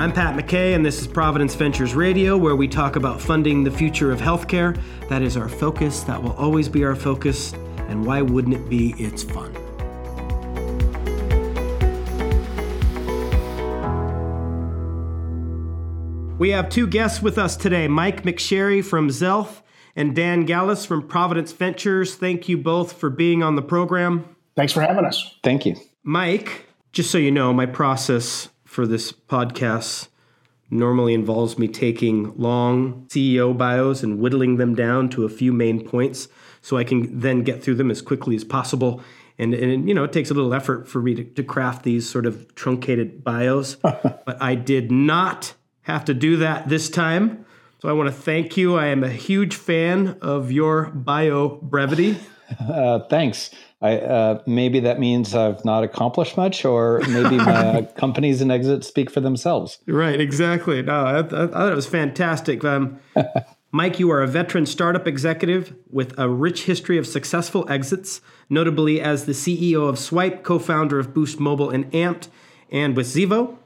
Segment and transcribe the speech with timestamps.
[0.00, 3.70] I'm Pat McKay, and this is Providence Ventures Radio, where we talk about funding the
[3.70, 4.80] future of healthcare.
[5.10, 7.52] That is our focus, that will always be our focus,
[7.86, 8.94] and why wouldn't it be?
[8.96, 9.52] It's fun.
[16.38, 19.60] We have two guests with us today Mike McSherry from Xealth
[19.94, 22.14] and Dan Gallus from Providence Ventures.
[22.14, 24.34] Thank you both for being on the program.
[24.56, 25.36] Thanks for having us.
[25.44, 25.76] Thank you.
[26.02, 30.06] Mike, just so you know, my process for this podcast
[30.70, 35.84] normally involves me taking long CEO bios and whittling them down to a few main
[35.84, 36.28] points
[36.62, 39.02] so I can then get through them as quickly as possible.
[39.38, 42.08] And, and you know, it takes a little effort for me to, to craft these
[42.08, 45.52] sort of truncated bios, but I did not
[45.82, 47.44] have to do that this time.
[47.82, 48.76] So I want to thank you.
[48.76, 52.18] I am a huge fan of your bio brevity.
[52.58, 53.50] Uh, thanks.
[53.82, 58.86] I uh, maybe that means I've not accomplished much, or maybe my companies and exits
[58.86, 59.78] speak for themselves.
[59.86, 60.82] Right, exactly.
[60.82, 62.62] No, I, I, I thought it was fantastic.
[62.62, 63.00] Um,
[63.72, 69.00] Mike, you are a veteran startup executive with a rich history of successful exits, notably
[69.00, 72.28] as the CEO of Swype, co-founder of Boost Mobile and Amp'd,
[72.70, 73.56] and with Xevo.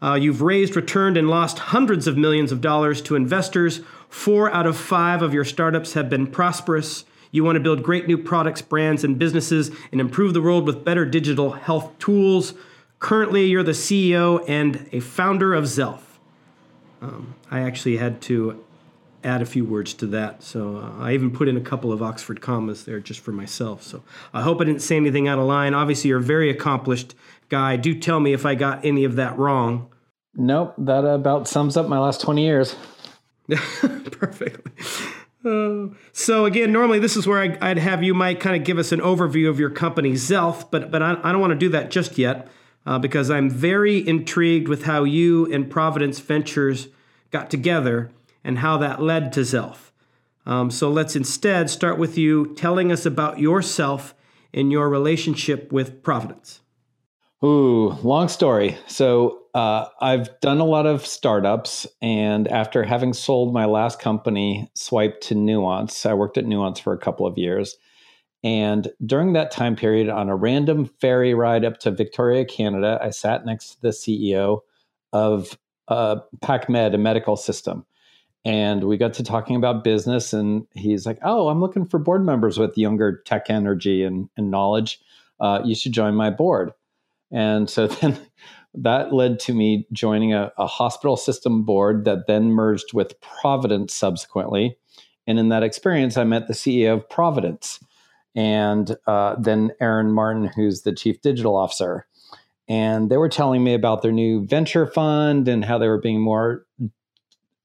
[0.00, 3.80] Uh, you've raised, returned, and lost hundreds of millions of dollars to investors.
[4.08, 7.04] Four out of five of your startups have been prosperous.
[7.30, 10.84] You want to build great new products, brands, and businesses and improve the world with
[10.84, 12.54] better digital health tools.
[12.98, 16.02] Currently, you're the CEO and a founder of Xealth.
[17.00, 18.64] Um, I actually had to
[19.24, 20.42] add a few words to that.
[20.42, 23.82] So uh, I even put in a couple of Oxford commas there just for myself.
[23.82, 25.74] So I hope I didn't say anything out of line.
[25.74, 27.14] Obviously, you're a very accomplished
[27.48, 27.76] guy.
[27.76, 29.90] Do tell me if I got any of that wrong.
[30.34, 32.76] Nope, that about sums up my last 20 years.
[33.48, 34.72] Perfectly.
[36.12, 38.92] So again, normally this is where I, would have you, Mike, kind of give us
[38.92, 41.90] an overview of your company, Xealth, but but I, I don't want to do that
[41.90, 42.48] just yet
[42.86, 46.88] uh, because I'm very intrigued with how you and Providence Ventures
[47.30, 48.10] got together
[48.42, 49.90] and how that led to Xealth.
[50.46, 54.14] Um, so let's instead start with you telling us about yourself
[54.54, 56.60] and your relationship with Providence.
[57.44, 58.78] Ooh, long story.
[58.86, 64.70] So uh, I've done a lot of startups, and after having sold my last company,
[64.76, 67.74] Swype to Nuance, I worked at Nuance for a couple of years.
[68.44, 73.10] And during that time period, on a random ferry ride up to Victoria, Canada, I
[73.10, 74.60] sat next to the CEO
[75.12, 75.58] of
[75.88, 77.84] uh, PacMed, a medical system.
[78.44, 82.24] And we got to talking about business, and he's like, Oh, I'm looking for board
[82.24, 85.00] members with younger tech energy and, and knowledge.
[85.40, 86.70] Uh, you should join my board.
[87.30, 88.16] And so then
[88.74, 93.94] that led to me joining a, a, hospital system board that then merged with Providence
[93.94, 94.76] subsequently.
[95.26, 97.80] And in that experience, I met the CEO of Providence
[98.34, 102.06] and uh, then Aaron Martin, who's the chief digital officer.
[102.68, 106.20] And they were telling me about their new venture fund and how they were being
[106.20, 106.66] more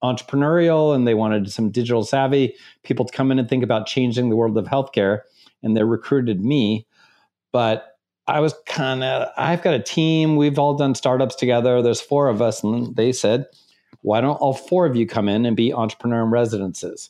[0.03, 4.29] entrepreneurial and they wanted some digital savvy people to come in and think about changing
[4.29, 5.19] the world of healthcare.
[5.61, 6.87] And they recruited me.
[7.51, 7.92] But
[8.27, 10.35] I was kind of, I've got a team.
[10.35, 11.81] We've all done startups together.
[11.81, 12.63] There's four of us.
[12.63, 13.47] And they said,
[14.01, 17.09] why don't all four of you come in and be entrepreneur in residences?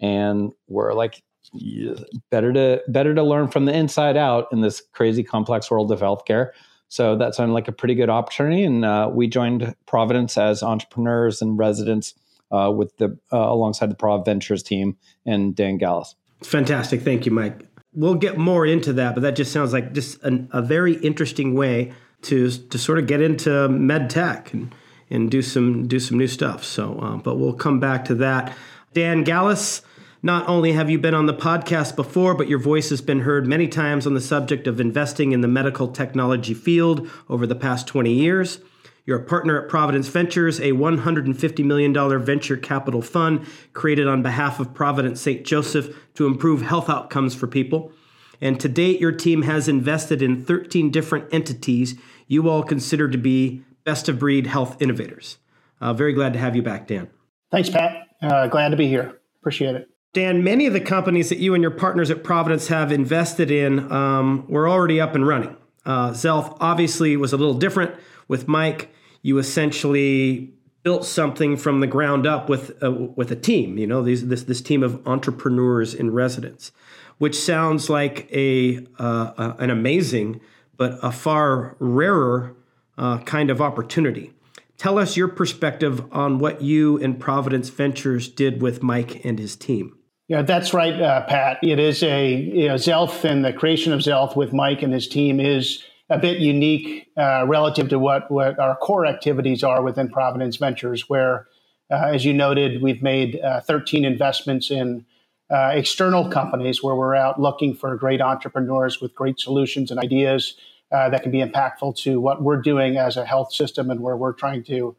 [0.00, 1.94] And we're like, yeah,
[2.30, 6.00] better to better to learn from the inside out in this crazy complex world of
[6.00, 6.50] healthcare.
[6.88, 11.42] So that sounded like a pretty good opportunity, and uh, we joined Providence as entrepreneurs
[11.42, 12.14] and residents
[12.50, 14.96] uh, with the uh, alongside the Prov Ventures team
[15.26, 16.14] and Dan Gallus.
[16.42, 20.22] Fantastic, thank you, Mike we'll get more into that, but that just sounds like just
[20.22, 24.74] an, a very interesting way to to sort of get into med tech and
[25.10, 26.64] and do some do some new stuff.
[26.64, 28.56] So, uh, but we'll come back to that.
[28.94, 29.82] Dan Gallus,
[30.22, 33.46] not only have you been on the podcast before, but your voice has been heard
[33.46, 37.86] many times on the subject of investing in the medical technology field over the past
[37.86, 38.58] 20 years.
[39.08, 44.60] You're a partner at Providence Ventures, a $150 million venture capital fund created on behalf
[44.60, 45.46] of Providence St.
[45.46, 47.90] Joseph to improve health outcomes for people.
[48.42, 51.94] And to date, your team has invested in 13 different entities
[52.26, 55.38] you all consider to be best of breed health innovators.
[55.80, 57.08] Uh, very glad to have you back, Dan.
[57.50, 58.08] Thanks, Pat.
[58.20, 59.18] Uh, glad to be here.
[59.40, 59.88] Appreciate it.
[60.12, 63.90] Dan, many of the companies that you and your partners at Providence have invested in
[63.90, 65.56] um, were already up and running.
[65.86, 67.94] Uh, Xealth obviously was a little different
[68.28, 68.90] with Mike
[69.22, 73.78] you essentially built something from the ground up with a, with a team.
[73.78, 76.72] You know, these, this this team of entrepreneurs in residence,
[77.18, 80.40] which sounds like a uh, an amazing
[80.76, 82.56] but a far rarer
[82.96, 84.32] uh, kind of opportunity.
[84.76, 89.56] Tell us your perspective on what you and Providence Ventures did with Mike and his
[89.56, 89.98] team.
[90.28, 91.58] Yeah, that's right, uh, Pat.
[91.62, 95.08] It is a you know, Xealth and the creation of Xealth with Mike and his
[95.08, 100.08] team is a bit unique uh, relative to what, what our core activities are within
[100.08, 101.46] Providence Ventures, where,
[101.90, 105.04] uh, as you noted, we've made uh, 13 investments in
[105.50, 110.56] uh, external companies where we're out looking for great entrepreneurs with great solutions and ideas
[110.92, 114.16] uh, that can be impactful to what we're doing as a health system and where
[114.16, 114.96] we're trying to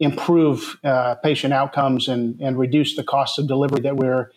[0.00, 4.30] improve uh, patient outcomes and, and reduce the costs of delivery that we're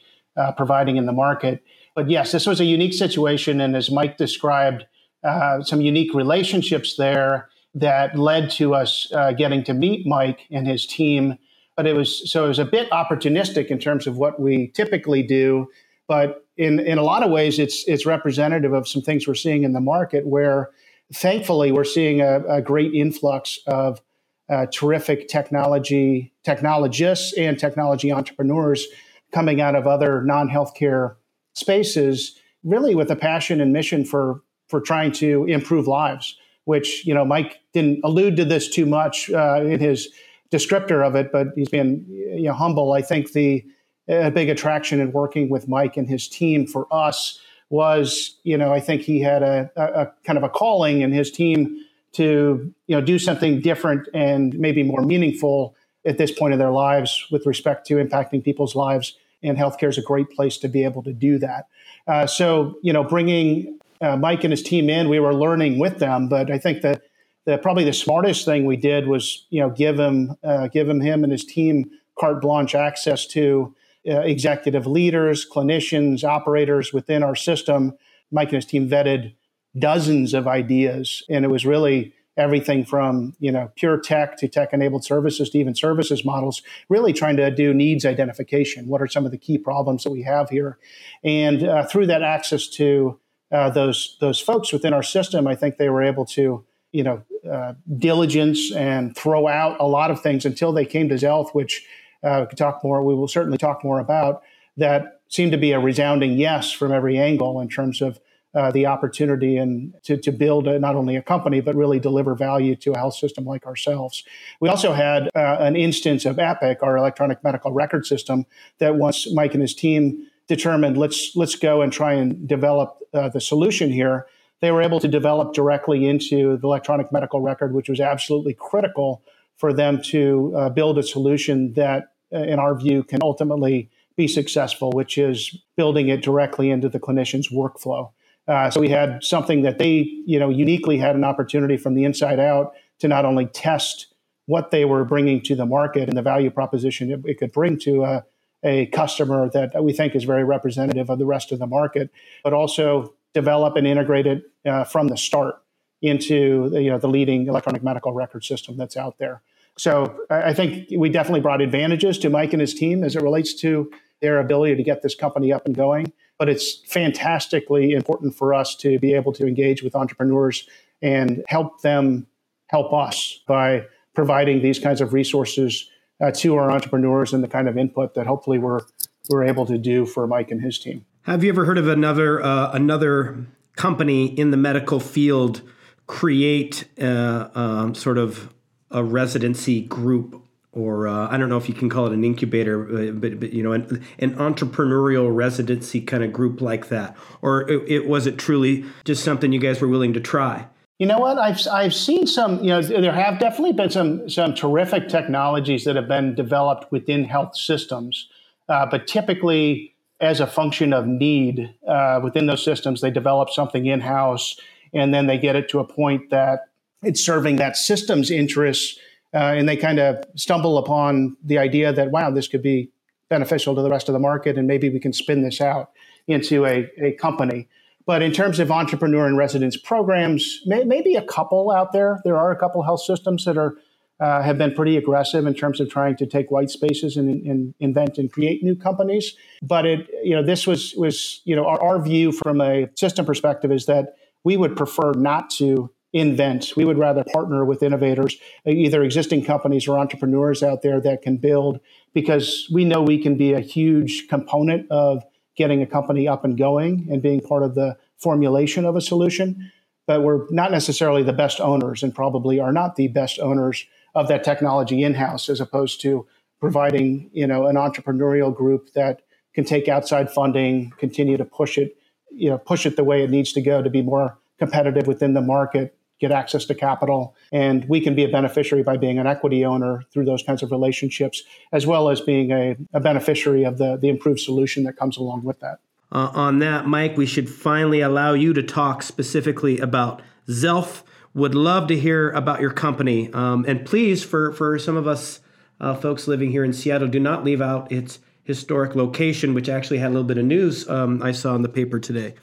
[0.56, 1.62] providing in the market.
[1.94, 3.62] But yes, this was a unique situation.
[3.62, 4.85] And as Mike described,
[5.23, 10.68] uh, some unique relationships there that led to us uh, getting to meet Mike and
[10.68, 11.38] his team.
[11.77, 15.23] But it was so it was a bit opportunistic in terms of what we typically
[15.23, 15.68] do.
[16.07, 19.63] But in, in a lot of ways, it's it's representative of some things we're seeing
[19.63, 20.69] in the market where
[21.13, 24.01] thankfully we're seeing a, a great influx of
[24.50, 28.85] uh, terrific technology technologists and technology entrepreneurs
[29.31, 31.15] coming out of other non-healthcare
[31.53, 34.41] spaces really with a passion and mission for
[34.71, 36.35] for trying to improve lives,
[36.65, 40.09] which, you know, Mike didn't allude to this too much uh, in his
[40.51, 42.94] descriptor of it, but he's been you know, humble.
[42.94, 43.63] I think the
[44.07, 47.39] a big attraction in working with Mike and his team for us
[47.69, 51.12] was, you know, I think he had a, a, a kind of a calling in
[51.13, 55.75] his team to, you know, do something different and maybe more meaningful
[56.06, 59.18] at this point in their lives with respect to impacting people's lives.
[59.44, 61.68] And healthcare is a great place to be able to do that.
[62.07, 66.00] Uh, so, you know, bringing uh, Mike and his team in, we were learning with
[66.00, 66.27] them.
[66.27, 67.03] But I think that
[67.45, 71.01] the, probably the smartest thing we did was you know give him uh, give him
[71.01, 73.75] him and his team carte blanche access to
[74.07, 77.98] uh, executive leaders, clinicians, operators within our system.
[78.31, 79.33] Mike and his team vetted
[79.77, 84.71] dozens of ideas, and it was really everything from you know pure tech to tech
[84.71, 89.25] enabled services to even services models really trying to do needs identification what are some
[89.25, 90.77] of the key problems that we have here
[91.25, 93.19] and uh, through that access to
[93.51, 97.24] uh, those those folks within our system, I think they were able to you know
[97.50, 101.86] uh, diligence and throw out a lot of things until they came to Xealth, which
[102.24, 103.03] uh, we could talk more.
[103.03, 104.44] We will certainly talk more about
[104.77, 105.19] that.
[105.27, 108.19] Seemed to be a resounding yes from every angle in terms of
[108.53, 112.36] uh, the opportunity and to, to build a, not only a company but really deliver
[112.36, 114.24] value to a health system like ourselves.
[114.59, 118.45] We also had uh, an instance of Epic, our electronic medical record system,
[118.80, 123.30] that once Mike and his team determined let's let's go and try and develop uh,
[123.30, 124.27] the solution here.
[124.59, 129.24] They were able to develop directly into the electronic medical record which was absolutely critical
[129.56, 134.27] for them to uh, build a solution that uh, in our view can ultimately be
[134.27, 138.12] successful which is building it directly into the clinician's workflow.
[138.45, 142.04] Uh, so we had something that they you know uniquely had an opportunity from the
[142.04, 144.13] inside out to not only test
[144.47, 147.80] what they were bringing to the market and the value proposition it, it could bring
[147.80, 148.25] to a
[148.63, 152.11] a customer that we think is very representative of the rest of the market,
[152.43, 155.55] but also develop and integrate it uh, from the start
[156.01, 159.41] into you know the leading electronic medical record system that's out there.
[159.77, 163.53] So I think we definitely brought advantages to Mike and his team as it relates
[163.61, 163.89] to
[164.21, 166.11] their ability to get this company up and going.
[166.37, 170.67] But it's fantastically important for us to be able to engage with entrepreneurs
[171.01, 172.27] and help them
[172.67, 175.89] help us by providing these kinds of resources
[176.21, 178.81] uh, to our entrepreneurs and the kind of input that hopefully we're
[179.29, 181.06] we're able to do for Mike and his team.
[181.23, 183.45] Have you ever heard of another uh, another
[183.75, 185.62] company in the medical field
[186.07, 188.53] create uh, um, sort of
[188.89, 193.09] a residency group or uh, I don't know if you can call it an incubator,
[193.09, 197.69] uh, but, but you know, an, an, entrepreneurial residency kind of group like that, or
[197.69, 200.68] it, it, was it truly just something you guys were willing to try?
[201.01, 201.39] You know what?
[201.39, 202.63] I've I've seen some.
[202.63, 207.23] You know, there have definitely been some some terrific technologies that have been developed within
[207.23, 208.29] health systems,
[208.69, 213.87] uh, but typically as a function of need uh, within those systems, they develop something
[213.87, 214.55] in house,
[214.93, 216.67] and then they get it to a point that
[217.01, 218.99] it's serving that system's interests,
[219.33, 222.91] uh, and they kind of stumble upon the idea that wow, this could be
[223.27, 225.89] beneficial to the rest of the market, and maybe we can spin this out
[226.27, 227.67] into a, a company.
[228.11, 232.19] But in terms of entrepreneur and residence programs, may, maybe a couple out there.
[232.25, 233.77] There are a couple health systems that are
[234.19, 237.73] uh, have been pretty aggressive in terms of trying to take white spaces and, and,
[237.80, 239.37] invent and create new companies.
[239.61, 243.25] But it, you know, this was was you know our, our view from a system
[243.25, 246.73] perspective is that we would prefer not to invent.
[246.75, 251.37] We would rather partner with innovators, either existing companies or entrepreneurs out there that can
[251.37, 251.80] build,
[252.13, 255.23] because we know we can be a huge component of
[255.55, 259.71] getting a company up and going and being part of the formulation of a solution.
[260.07, 264.27] But we're not necessarily the best owners and probably are not the best owners of
[264.27, 266.27] that technology in-house as opposed to
[266.59, 269.21] providing, you know, an entrepreneurial group that
[269.53, 271.97] can take outside funding, continue to push it,
[272.31, 275.33] you know, push it the way it needs to go to be more competitive within
[275.33, 277.35] the market, get access to capital.
[277.51, 280.71] And we can be a beneficiary by being an equity owner through those kinds of
[280.71, 285.18] relationships, as well as being a, a beneficiary of the, the improved solution that comes
[285.18, 285.80] along with that.
[286.11, 291.01] Uh, on that, Mike, we should finally allow you to talk specifically about Xealth.
[291.33, 293.31] Would love to hear about your company.
[293.33, 295.40] Um, and please, for, for some of us
[295.80, 299.97] uh, folks living here in Seattle, do not leave out its historic location, which actually
[299.97, 302.35] had a little bit of news um, I saw in the paper today.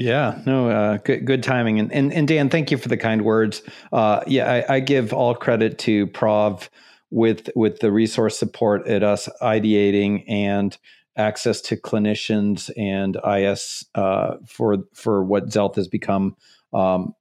[0.00, 3.20] Yeah, no, uh, good, good timing, and, and and Dan, thank you for the kind
[3.20, 3.60] words.
[3.92, 6.70] Uh, yeah, I, I, give all credit to Prov
[7.10, 10.74] with with the resource support at us ideating and
[11.16, 16.34] access to clinicians and IS uh, for for what Xealth has become.
[16.72, 17.14] Um,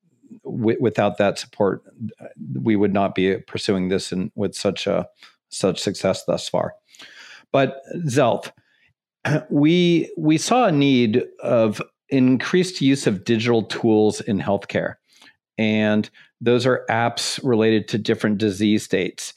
[0.46, 1.84] w- without that support,
[2.54, 5.06] we would not be pursuing this and with such a
[5.50, 6.76] such success thus far.
[7.52, 8.54] But Xealth,
[9.50, 14.96] we we saw a need of increased use of digital tools in healthcare,
[15.58, 16.10] and
[16.42, 19.34] those are apps related to different disease states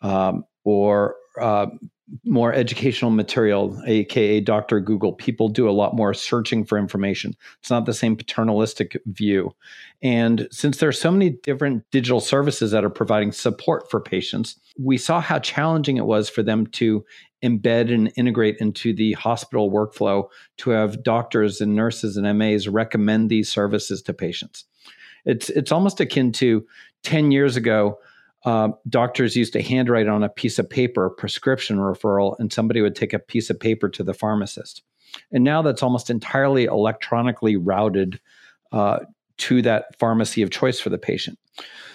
[0.00, 1.66] um, or uh,
[2.24, 4.80] more educational material, aka Dr.
[4.80, 5.12] Google.
[5.12, 7.34] People do a lot more searching for information.
[7.58, 9.54] It's not the same paternalistic view.
[10.02, 14.56] And since there are so many different digital services that are providing support for patients,
[14.78, 17.04] we saw how challenging it was for them to
[17.42, 20.28] embed and integrate into the hospital workflow
[20.58, 24.64] to have doctors and nurses and MAs recommend these services to patients.
[25.24, 26.64] It's it's almost akin to
[27.02, 27.98] 10 years ago
[28.46, 32.80] uh, doctors used to handwrite on a piece of paper a prescription referral, and somebody
[32.80, 34.82] would take a piece of paper to the pharmacist.
[35.32, 38.20] And now that's almost entirely electronically routed
[38.72, 39.00] uh,
[39.38, 41.38] to that pharmacy of choice for the patient.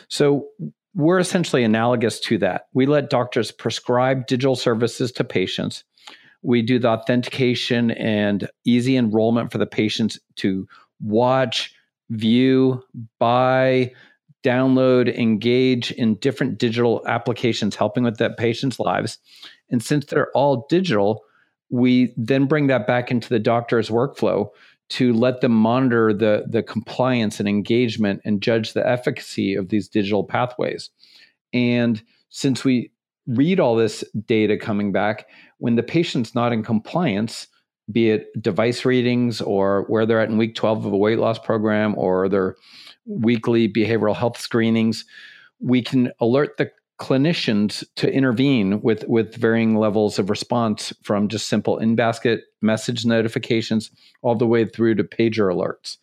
[0.09, 0.47] So
[0.93, 2.67] we're essentially analogous to that.
[2.73, 5.85] We let doctors prescribe digital services to patients.
[6.43, 10.67] We do the authentication and easy enrollment for the patients to
[10.99, 11.73] watch,
[12.09, 12.83] view,
[13.19, 13.93] buy,
[14.43, 19.17] download, engage in different digital applications, helping with that patient's lives.
[19.69, 21.23] And since they're all digital,
[21.69, 24.49] we then bring that back into the doctor's workflow
[24.89, 29.87] to let them monitor the, the compliance and engagement and judge the efficacy of these
[29.87, 30.89] digital pathways.
[31.53, 32.91] And since we
[33.25, 35.27] read all this data coming back,
[35.59, 37.47] when the patient's not in compliance,
[37.91, 41.39] be it device readings or where they're at in week 12 of a weight loss
[41.39, 42.55] program or their
[43.05, 45.05] weekly behavioral health screenings,
[45.59, 51.47] we can alert the clinicians to intervene with with varying levels of response from just
[51.47, 53.89] simple in basket message notifications
[54.21, 55.97] all the way through to pager alerts.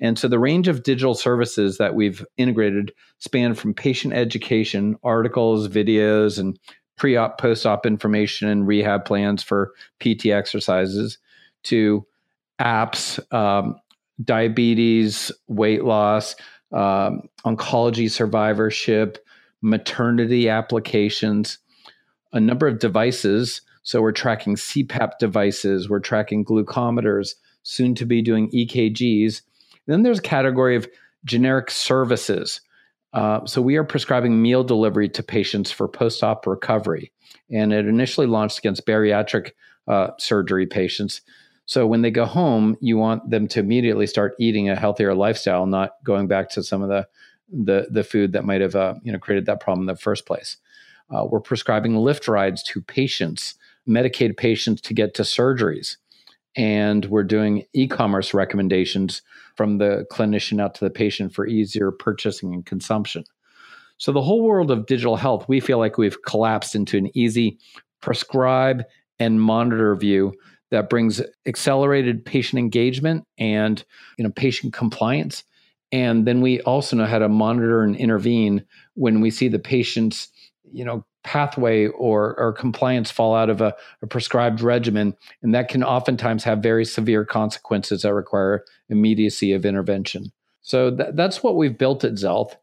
[0.00, 5.68] And so the range of digital services that we've integrated span from patient education, articles,
[5.68, 6.56] videos, and
[6.96, 11.18] pre op, post op information and rehab plans for PT exercises
[11.66, 12.06] to
[12.60, 13.76] apps, um,
[14.22, 16.34] diabetes, weight loss,
[16.72, 19.18] um, oncology survivorship,
[19.62, 21.58] maternity applications,
[22.32, 23.62] a number of devices.
[23.82, 29.42] So we're tracking CPAP devices, we're tracking glucometers, soon to be doing EKGs.
[29.86, 30.88] Then there's a category of
[31.24, 32.60] generic services.
[33.12, 37.12] Uh, so we are prescribing meal delivery to patients for post-op recovery,
[37.50, 39.52] and it initially launched against bariatric
[39.88, 41.20] uh, surgery patients.
[41.66, 45.66] So when they go home, you want them to immediately start eating a healthier lifestyle,
[45.66, 47.06] not going back to some of the
[47.52, 50.26] the, the food that might have uh, you know created that problem in the first
[50.26, 50.56] place.
[51.10, 53.54] Uh, we're prescribing Lyft rides to patients,
[53.88, 55.96] Medicaid patients, to get to surgeries,
[56.56, 59.22] and we're doing e-commerce recommendations
[59.54, 63.24] from the clinician out to the patient for easier purchasing and consumption.
[63.98, 67.58] So the whole world of digital health, we feel like we've collapsed into an easy
[68.00, 68.84] prescribe
[69.18, 70.34] and monitor view
[70.70, 73.84] that brings accelerated patient engagement and
[74.18, 75.44] you know patient compliance.
[75.92, 80.28] And then we also know how to monitor and intervene when we see the patient's
[80.70, 85.12] you know pathway or, or compliance fall out of a, a prescribed regimen.
[85.42, 90.30] And that can oftentimes have very severe consequences that require immediacy of intervention.
[90.62, 92.54] So th- that's what we've built at Xealth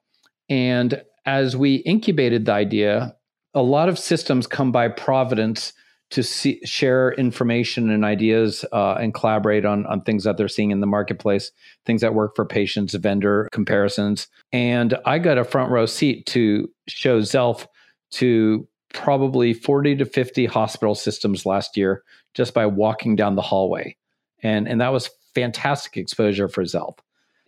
[0.50, 3.15] and as we incubated the idea
[3.55, 5.74] a lot of systems come by providence
[6.13, 10.70] to see, share information and ideas uh, and collaborate on, on things that they're seeing
[10.70, 11.51] in the marketplace,
[11.88, 14.27] things that work for patients, vendor comparisons.
[14.51, 17.65] And I got a front row seat to show Xealth
[18.12, 22.03] to probably 40 to 50 hospital systems last year
[22.36, 23.98] just by walking down the hallway.
[24.43, 27.00] And, and that was fantastic exposure for Xealth.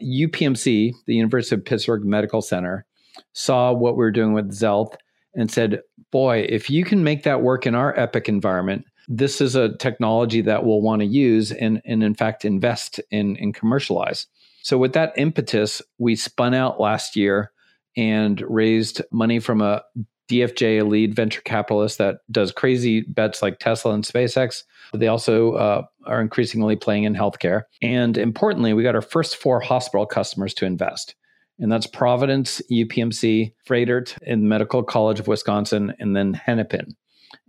[0.02, 2.88] UPMC, the University of Pittsburgh Medical Center,
[3.34, 4.96] saw what we were doing with Xealth
[5.36, 9.56] and said, boy, if you can make that work in our Epic environment, this is
[9.56, 14.28] a technology that we'll want to use and, and in fact invest in and commercialize.
[14.64, 17.52] So with that impetus, we spun out last year
[17.96, 19.84] and raised money from a
[20.30, 24.64] DFJ, a lead venture capitalist that does crazy bets like Tesla and SpaceX.
[24.92, 27.64] But They also uh, are increasingly playing in healthcare.
[27.82, 31.16] And importantly, we got our first four hospital customers to invest.
[31.60, 36.96] And that's Providence, UPMC, Froedtert in Medical College of Wisconsin, and then Hennepin.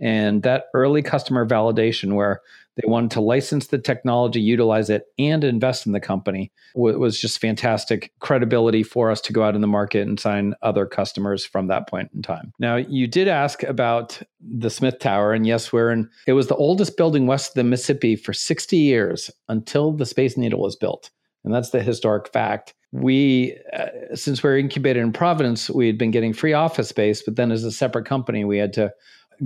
[0.00, 2.40] And that early customer validation, where
[2.76, 7.40] they wanted to license the technology, utilize it, and invest in the company was just
[7.40, 11.68] fantastic credibility for us to go out in the market and sign other customers from
[11.68, 12.52] that point in time.
[12.58, 16.10] Now, you did ask about the Smith Tower, and yes, we're in.
[16.26, 20.36] It was the oldest building west of the Mississippi for 60 years until the Space
[20.36, 21.10] Needle was built,
[21.44, 22.75] and that's the historic fact.
[22.96, 27.22] We, uh, since we we're incubated in Providence, we had been getting free office space,
[27.22, 28.92] but then as a separate company, we had to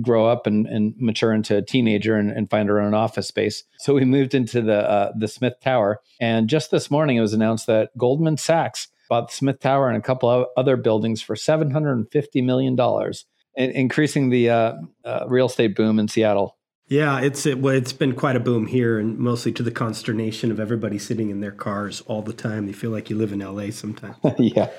[0.01, 3.65] grow up and, and mature into a teenager and, and, find our own office space.
[3.79, 7.33] So we moved into the uh, the Smith Tower, and just this morning it was
[7.33, 11.35] announced that Goldman Sachs bought the Smith Tower and a couple of other buildings for
[11.35, 16.57] seven hundred and fifty million dollars, increasing the uh, uh, real estate boom in Seattle.
[16.91, 20.51] Yeah, it's it, well, it's been quite a boom here, and mostly to the consternation
[20.51, 22.67] of everybody sitting in their cars all the time.
[22.67, 24.17] You feel like you live in LA sometimes.
[24.37, 24.69] yeah,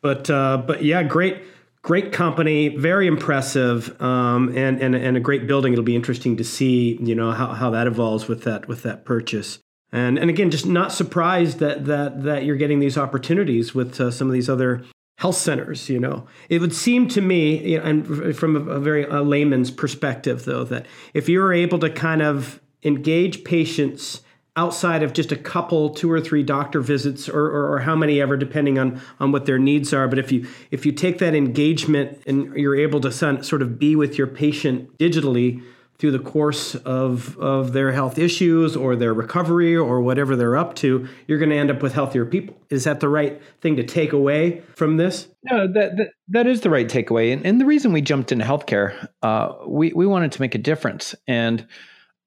[0.00, 1.42] but uh, but yeah, great
[1.82, 5.74] great company, very impressive, um, and, and and a great building.
[5.74, 9.04] It'll be interesting to see, you know, how, how that evolves with that with that
[9.04, 9.58] purchase.
[9.92, 14.10] And and again, just not surprised that that that you're getting these opportunities with uh,
[14.10, 14.84] some of these other
[15.18, 15.88] health centers.
[15.88, 20.44] You know, it would seem to me, you and from a, very a layman's perspective,
[20.44, 24.22] though, that if you're able to kind of engage patients
[24.56, 28.20] outside of just a couple two or three doctor visits or, or, or, how many
[28.20, 31.32] ever depending on on what their needs are but if you if you take that
[31.32, 35.62] engagement and you're able to sort of be with your patient digitally
[35.98, 40.74] through the course of of their health issues or their recovery or whatever they're up
[40.74, 43.82] to you're going to end up with healthier people is that the right thing to
[43.82, 47.66] take away from this no that that, that is the right takeaway and, and the
[47.66, 51.66] reason we jumped into healthcare uh, we we wanted to make a difference and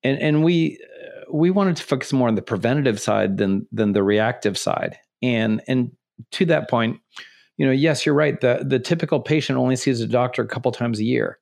[0.03, 0.77] and and we
[1.33, 4.97] we wanted to focus more on the preventative side than than the reactive side.
[5.21, 5.91] And and
[6.31, 6.99] to that point,
[7.57, 8.39] you know, yes, you're right.
[8.39, 11.39] The the typical patient only sees a doctor a couple times a year.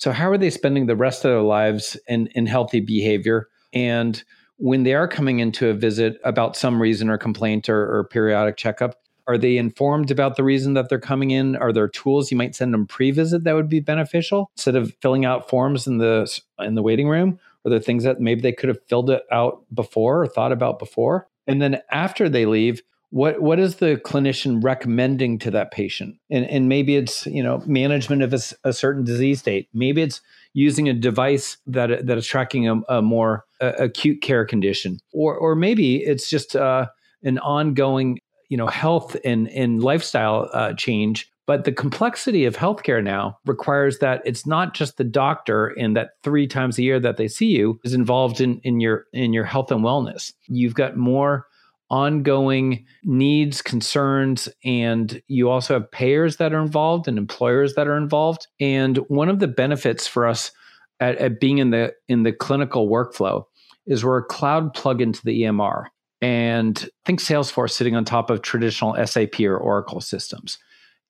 [0.00, 3.48] So how are they spending the rest of their lives in in healthy behavior?
[3.74, 4.22] And
[4.56, 8.56] when they are coming into a visit about some reason or complaint or, or periodic
[8.56, 8.94] checkup,
[9.26, 11.54] are they informed about the reason that they're coming in?
[11.54, 15.26] Are there tools you might send them pre-visit that would be beneficial instead of filling
[15.26, 17.38] out forms in the in the waiting room?
[17.66, 20.78] Are there things that maybe they could have filled it out before or thought about
[20.78, 21.28] before?
[21.46, 26.16] And then after they leave, what what is the clinician recommending to that patient?
[26.30, 29.68] And and maybe it's you know management of a, a certain disease state.
[29.74, 30.20] Maybe it's
[30.52, 35.36] using a device that that is tracking a, a more uh, acute care condition, or
[35.36, 36.86] or maybe it's just uh,
[37.22, 43.02] an ongoing you know health and and lifestyle uh, change but the complexity of healthcare
[43.02, 47.16] now requires that it's not just the doctor and that three times a year that
[47.16, 50.32] they see you is involved in, in your in your health and wellness.
[50.46, 51.48] You've got more
[51.90, 57.96] ongoing needs, concerns, and you also have payers that are involved and employers that are
[57.96, 58.46] involved.
[58.60, 60.52] And one of the benefits for us
[61.00, 63.44] at, at being in the in the clinical workflow
[63.86, 65.86] is we're a cloud plug into the EMR.
[66.22, 70.58] And think Salesforce sitting on top of traditional SAP or Oracle systems.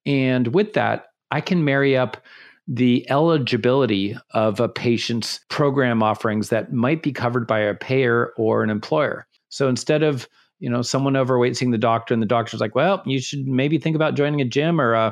[0.06, 2.16] And with that, I can marry up
[2.68, 8.62] the eligibility of a patient's program offerings that might be covered by a payer or
[8.62, 9.26] an employer.
[9.48, 10.28] So instead of
[10.61, 13.79] you know someone overweight seeing the doctor and the doctor's like well you should maybe
[13.79, 15.11] think about joining a gym or uh,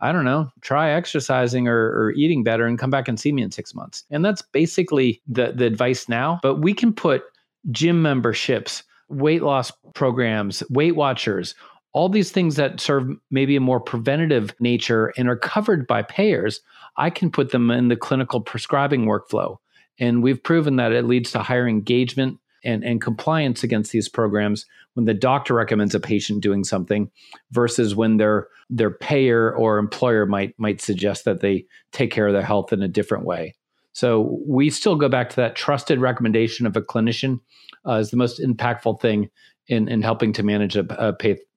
[0.00, 3.42] i don't know try exercising or, or eating better and come back and see me
[3.42, 7.24] in six months and that's basically the, the advice now but we can put
[7.70, 11.54] gym memberships weight loss programs weight watchers
[11.92, 16.60] all these things that serve maybe a more preventative nature and are covered by payers,
[16.96, 19.56] I can put them in the clinical prescribing workflow.
[19.98, 24.66] And we've proven that it leads to higher engagement and, and compliance against these programs
[24.94, 27.10] when the doctor recommends a patient doing something
[27.52, 32.32] versus when their their payer or employer might might suggest that they take care of
[32.32, 33.54] their health in a different way.
[33.92, 37.40] So we still go back to that trusted recommendation of a clinician
[37.86, 39.30] uh, is the most impactful thing
[39.66, 41.12] in, in helping to manage a, a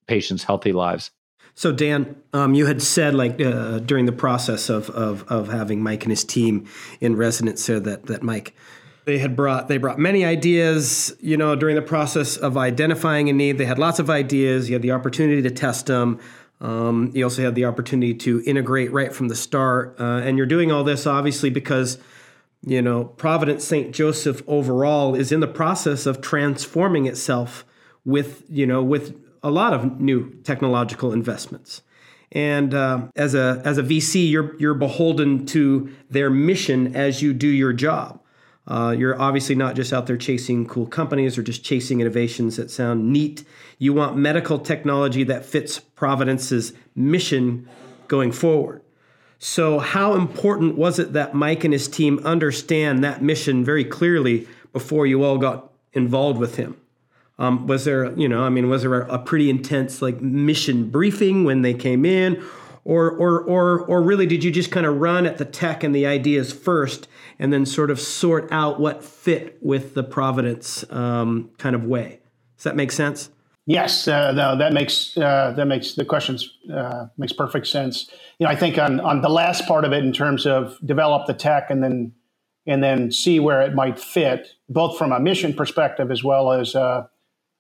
[0.08, 1.12] patients' healthy lives.
[1.56, 5.84] So Dan, um, you had said like uh, during the process of, of of having
[5.84, 6.68] Mike and his team
[7.00, 8.56] in residence there that that Mike
[9.06, 13.34] they had brought they brought many ideas you know during the process of identifying a
[13.34, 16.20] need they had lots of ideas you had the opportunity to test them
[16.62, 20.48] um, you also had the opportunity to integrate right from the start uh, and you're
[20.48, 21.98] doing all this obviously because
[22.66, 27.66] you know providence st joseph overall is in the process of transforming itself
[28.06, 31.82] with you know with a lot of new technological investments.
[32.32, 37.34] And uh, as a as a VC, you're you're beholden to their mission as you
[37.34, 38.23] do your job.
[38.66, 42.72] Uh, you're obviously not just out there chasing cool companies or just chasing innovations that
[42.72, 43.44] sound neat.
[43.78, 47.68] You want medical technology that fits Providence's mission
[48.08, 48.82] going forward.
[49.38, 54.48] So, how important was it that Mike and his team understand that mission very clearly
[54.72, 56.78] before you all got involved with him?
[57.38, 60.90] Um, was there, you know, I mean, was there a, a pretty intense like mission
[60.90, 62.42] briefing when they came in,
[62.86, 65.94] or or or or really did you just kind of run at the tech and
[65.94, 71.50] the ideas first, and then sort of sort out what fit with the Providence um,
[71.58, 72.20] kind of way?
[72.58, 73.30] Does that make sense?
[73.66, 78.10] Yes, uh, no, that makes uh, that makes the questions uh, makes perfect sense.
[78.38, 81.28] You know, I think on on the last part of it, in terms of develop
[81.28, 82.14] the tech and then
[82.66, 86.76] and then see where it might fit, both from a mission perspective as well as
[86.76, 87.08] uh,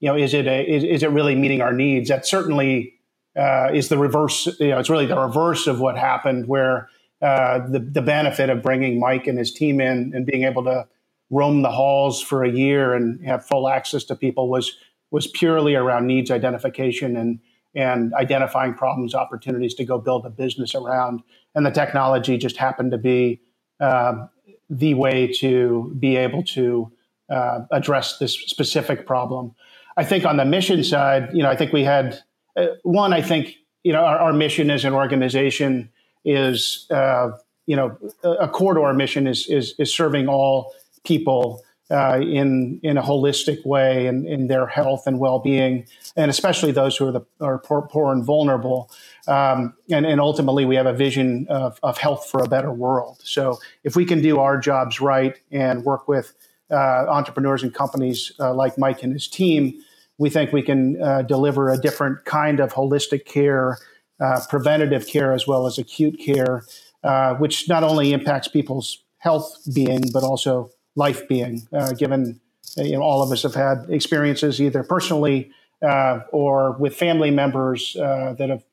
[0.04, 2.10] you know, is it a, is, is it really meeting our needs?
[2.10, 2.96] That certainly
[3.38, 4.48] uh, is the reverse.
[4.60, 6.90] You know, it's really the reverse of what happened, where
[7.24, 10.86] uh, the the benefit of bringing Mike and his team in and being able to
[11.30, 14.76] roam the halls for a year and have full access to people was
[15.10, 17.40] was purely around needs identification and
[17.76, 21.24] and identifying problems, opportunities to go build a business around.
[21.56, 23.42] And the technology just happened to be
[23.80, 24.28] uh,
[24.70, 26.92] the way to be able to
[27.30, 29.56] uh, address this specific problem.
[29.98, 32.20] I think on the mission side, you know, I think we had
[32.58, 33.14] uh, one.
[33.14, 35.90] I think you know our, our, mission as an organization
[36.26, 37.32] is uh,
[37.66, 43.02] you know a corridor mission is is, is serving all people uh, in in a
[43.02, 47.12] holistic way and in, in their health and well being, and especially those who are
[47.12, 48.90] the are poor, poor and vulnerable.
[49.28, 53.22] Um, and, and ultimately, we have a vision of, of health for a better world.
[53.24, 56.34] So, if we can do our jobs right and work with
[56.72, 59.74] uh, entrepreneurs and companies uh, like Mike and his team,
[60.18, 63.78] we think we can uh, deliver a different kind of holistic care,
[64.24, 66.64] uh, preventative care as well as acute care,
[67.04, 72.40] uh, which not only impacts people's health being but also life being, uh, given
[72.78, 77.32] uh, you know, all of us have had experiences either personally uh, or with family
[77.32, 78.64] members uh, that have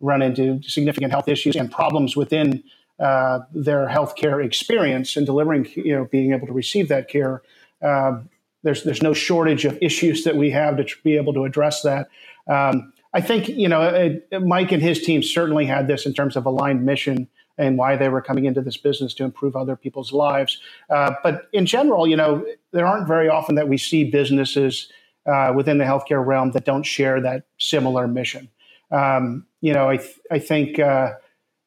[0.00, 2.62] run into significant health issues and problems within
[2.98, 7.42] uh, their healthcare experience and delivering, you know, being able to receive that care.
[7.82, 8.28] Um,
[8.62, 11.82] there's there's no shortage of issues that we have to tr- be able to address
[11.82, 12.08] that.
[12.48, 16.36] Um, I think you know it, Mike and his team certainly had this in terms
[16.36, 20.12] of aligned mission and why they were coming into this business to improve other people's
[20.12, 20.60] lives.
[20.90, 24.92] Uh, but in general, you know, there aren't very often that we see businesses
[25.24, 28.50] uh, within the healthcare realm that don't share that similar mission.
[28.90, 31.14] Um, you know, I, th- I think uh,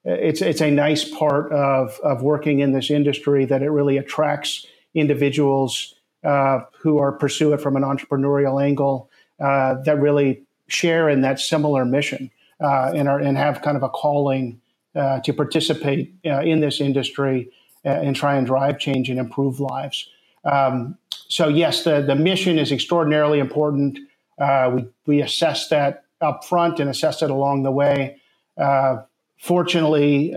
[0.05, 4.67] it's it's a nice part of of working in this industry that it really attracts
[4.93, 9.09] individuals uh, who are pursue it from an entrepreneurial angle
[9.39, 13.83] uh, that really share in that similar mission uh, and are and have kind of
[13.83, 14.59] a calling
[14.95, 17.49] uh, to participate uh, in this industry
[17.85, 20.09] uh, and try and drive change and improve lives.
[20.43, 23.99] Um, so yes, the, the mission is extraordinarily important.
[24.39, 28.19] Uh, we, we assess that up front and assess it along the way.
[28.57, 29.03] Uh,
[29.37, 30.35] fortunately,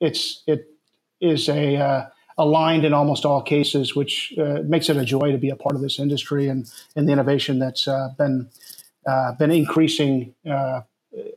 [0.00, 0.68] it's it
[1.20, 4.34] is a aligned in almost all cases, which
[4.64, 7.58] makes it a joy to be a part of this industry and, and the innovation
[7.58, 7.86] that's
[8.18, 8.48] been
[9.04, 10.34] been increasing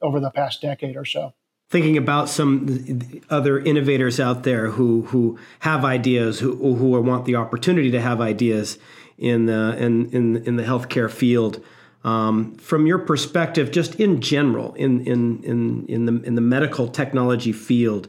[0.01, 1.33] over the past decade or so.
[1.69, 7.35] Thinking about some other innovators out there who who have ideas who who want the
[7.35, 8.77] opportunity to have ideas
[9.17, 11.63] in the in in, in the healthcare field
[12.03, 16.87] um, from your perspective just in general in in in in the in the medical
[16.87, 18.07] technology field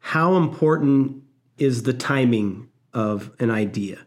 [0.00, 1.22] how important
[1.58, 4.06] is the timing of an idea?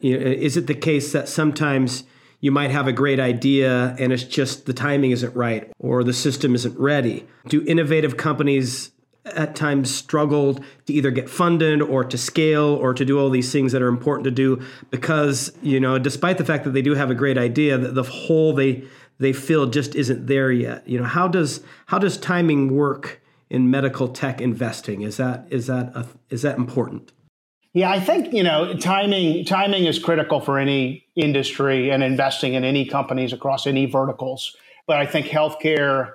[0.00, 2.04] Is it the case that sometimes
[2.44, 6.12] you might have a great idea and it's just the timing isn't right or the
[6.12, 7.26] system isn't ready.
[7.48, 8.90] Do innovative companies
[9.24, 13.50] at times struggle to either get funded or to scale or to do all these
[13.50, 14.62] things that are important to do?
[14.90, 18.02] Because you know despite the fact that they do have a great idea the, the
[18.02, 18.84] hole they
[19.18, 20.86] they feel just isn't there yet.
[20.86, 25.00] You know how does how does timing work in medical tech investing?
[25.00, 27.10] Is that is that a, is that important
[27.74, 29.44] yeah, I think you know timing.
[29.44, 34.56] Timing is critical for any industry and investing in any companies across any verticals.
[34.86, 36.14] But I think healthcare,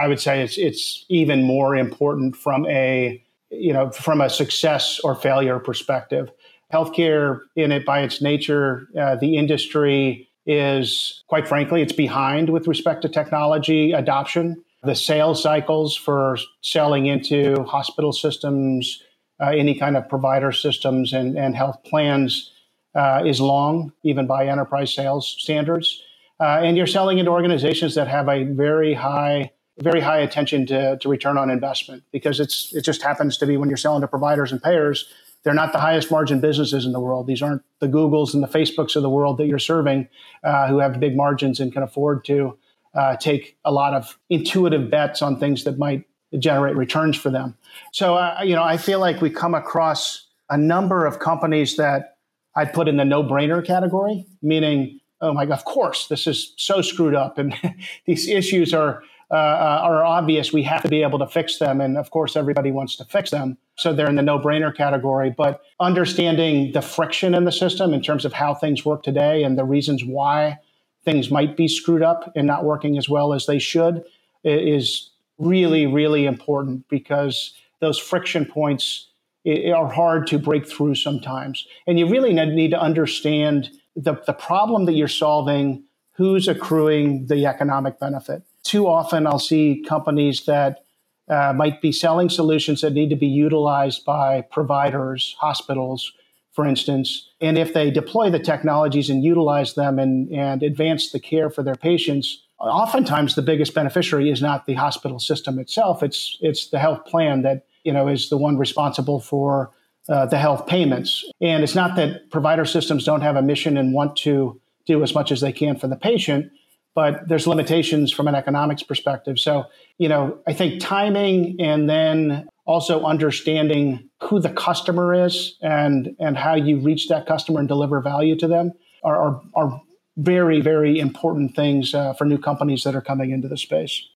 [0.00, 5.00] I would say, it's it's even more important from a you know from a success
[5.02, 6.30] or failure perspective.
[6.72, 12.68] Healthcare, in it by its nature, uh, the industry is quite frankly, it's behind with
[12.68, 14.62] respect to technology adoption.
[14.84, 19.02] The sales cycles for selling into hospital systems
[19.42, 22.52] uh, any kind of provider systems and, and health plans
[22.94, 26.02] uh, is long, even by enterprise sales standards.
[26.40, 30.98] Uh, and you're selling into organizations that have a very high very high attention to,
[30.98, 34.06] to return on investment because it's it just happens to be when you're selling to
[34.06, 35.10] providers and payers,
[35.42, 37.26] they're not the highest margin businesses in the world.
[37.26, 40.08] These aren't the Googles and the Facebooks of the world that you're serving,
[40.44, 42.58] uh, who have big margins and can afford to
[42.94, 46.04] uh, take a lot of intuitive bets on things that might
[46.38, 47.56] generate returns for them.
[47.92, 52.16] So, uh, you know, I feel like we come across a number of companies that
[52.54, 56.82] I'd put in the no-brainer category, meaning, oh my god, of course, this is so
[56.82, 57.54] screwed up, and
[58.06, 60.52] these issues are uh, uh, are obvious.
[60.52, 63.30] We have to be able to fix them, and of course, everybody wants to fix
[63.30, 63.56] them.
[63.78, 65.34] So they're in the no-brainer category.
[65.34, 69.56] But understanding the friction in the system in terms of how things work today and
[69.56, 70.58] the reasons why
[71.06, 74.04] things might be screwed up and not working as well as they should
[74.44, 75.11] is
[75.42, 79.08] really, really important because those friction points
[79.46, 81.66] are hard to break through sometimes.
[81.86, 87.46] And you really need to understand the, the problem that you're solving, who's accruing the
[87.46, 88.42] economic benefit.
[88.62, 90.84] Too often, I'll see companies that
[91.28, 96.12] uh, might be selling solutions that need to be utilized by providers, hospitals,
[96.52, 97.28] for instance.
[97.40, 101.62] And if they deploy the technologies and utilize them and, and advance the care for
[101.62, 106.02] their patients, oftentimes the biggest beneficiary is not the hospital system itself.
[106.02, 109.70] It's it's the health plan that you know is the one responsible for
[110.08, 111.24] uh, the health payments.
[111.40, 115.14] And it's not that provider systems don't have a mission and want to do as
[115.14, 116.50] much as they can for the patient,
[116.94, 119.38] but there's limitations from an economics perspective.
[119.38, 119.66] So
[119.98, 126.36] you know I think timing and then also understanding who the customer is and and
[126.36, 128.72] how you reach that customer and deliver value to them
[129.04, 129.82] are, are, are
[130.16, 134.06] very, very important things uh, for new companies that are coming into the space.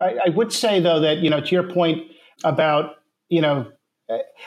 [0.00, 2.10] I, I, would say, though, that, you know, to your point
[2.42, 2.96] about,
[3.28, 3.70] you know,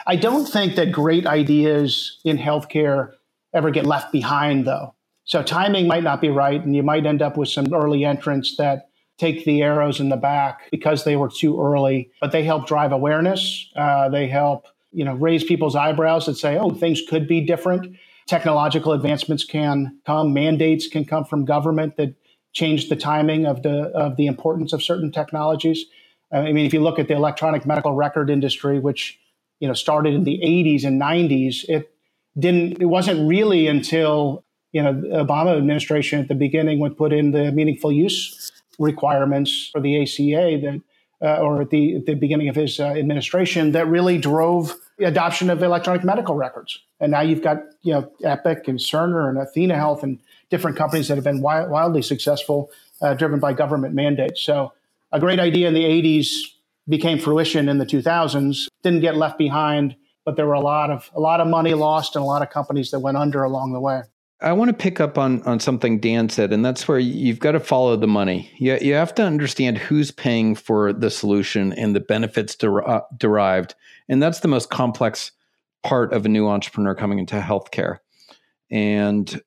[0.06, 3.14] I don't think that great ideas in healthcare
[3.54, 4.94] ever get left behind, though.
[5.24, 8.56] So timing might not be right, and you might end up with some early entrants
[8.58, 12.68] that take the arrows in the back because they were too early, but they help
[12.68, 13.70] drive awareness.
[13.76, 17.98] Uh, they help, you know, raise people's eyebrows and say, oh, things could be different
[18.28, 22.14] technological advancements can come, mandates can come from government that
[22.54, 25.86] change the timing of the of the importance of certain technologies.
[26.32, 29.20] I mean, if you look at the electronic medical record industry, which
[29.60, 31.94] you know started in the 80s and 90s, it
[32.38, 32.82] didn't.
[32.82, 37.32] It wasn't really until you know the Obama administration at the beginning would put in
[37.32, 40.82] the meaningful use requirements for the ACA that,
[41.22, 45.50] uh, or at the at the beginning of his uh, administration, that really drove adoption
[45.50, 46.80] of electronic medical records.
[47.00, 51.08] And now you've got you know Epic and Cerner and Athena Health and different companies
[51.08, 54.42] that have been wild, wildly successful, uh, driven by government mandates.
[54.42, 54.74] So
[55.12, 56.28] a great idea in the 80s
[56.88, 58.68] became fruition in the 2000s.
[58.84, 62.16] Didn't get left behind, but there were a lot of a lot of money lost
[62.16, 64.04] and a lot of companies that went under along the way.
[64.40, 67.54] I want to pick up on on something Dan said, and that's where you've got
[67.54, 68.52] to follow the money.
[68.58, 73.02] You, you have to understand who's paying for the solution and the benefits der- uh,
[73.18, 73.74] derived,
[74.08, 75.32] and that's the most complex
[75.84, 77.98] part of a new entrepreneur coming into healthcare,
[78.70, 79.42] and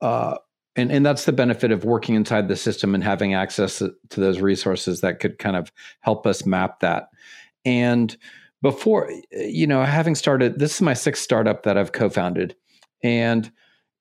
[0.00, 0.38] uh,
[0.74, 4.40] and and that's the benefit of working inside the system and having access to those
[4.40, 7.08] resources that could kind of help us map that.
[7.64, 8.16] And
[8.62, 12.56] before, you know, having started, this is my sixth startup that I've co-founded,
[13.04, 13.52] and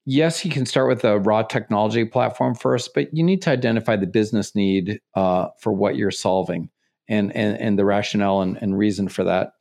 [0.07, 3.97] yes, you can start with a raw technology platform first, but you need to identify
[3.97, 6.69] the business need uh, for what you're solving
[7.09, 9.51] and, and, and the rationale and, and reason for that.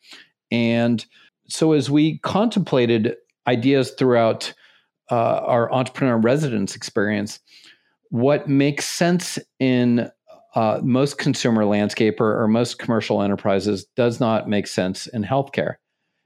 [0.52, 1.04] And
[1.48, 3.16] so as we contemplated
[3.48, 4.54] ideas throughout
[5.11, 7.40] uh, our entrepreneur residence experience,
[8.11, 10.11] what makes sense in
[10.54, 15.74] uh, most consumer landscape or, or, most commercial enterprises does not make sense in healthcare.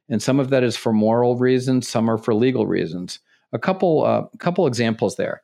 [0.08, 3.18] And some of that is for moral reasons, some are for legal reasons
[3.52, 5.42] a couple uh, couple examples there.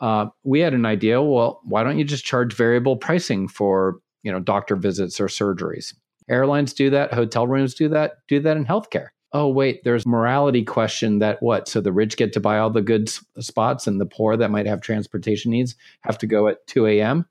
[0.00, 1.22] Uh, we had an idea.
[1.22, 5.94] Well, why don't you just charge variable pricing for you know doctor visits or surgeries?
[6.28, 7.12] Airlines do that.
[7.12, 8.18] Hotel rooms do that.
[8.28, 9.08] Do that in healthcare.
[9.32, 11.68] Oh wait, there's morality question that what?
[11.68, 14.66] So the rich get to buy all the good spots, and the poor that might
[14.66, 17.26] have transportation needs have to go at 2 a.m.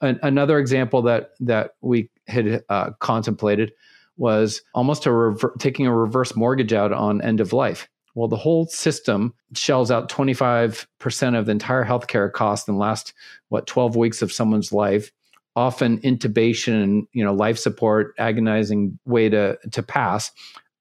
[0.00, 3.72] An- another example that that we had uh, contemplated
[4.16, 7.88] was almost a rever- taking a reverse mortgage out on end of life.
[8.16, 13.12] Well, the whole system shells out 25% of the entire healthcare cost in the last,
[13.50, 15.12] what, 12 weeks of someone's life,
[15.54, 20.32] often intubation, you know, life support, agonizing way to, to pass,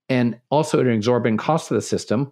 [0.07, 2.31] and also an exorbitant cost to the system.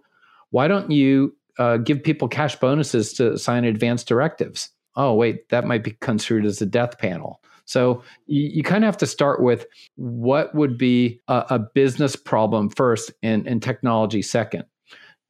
[0.50, 4.70] Why don't you uh, give people cash bonuses to sign advance directives?
[4.96, 7.42] Oh, wait, that might be construed as a death panel.
[7.66, 12.16] So you, you kind of have to start with what would be a, a business
[12.16, 14.64] problem first and, and technology second.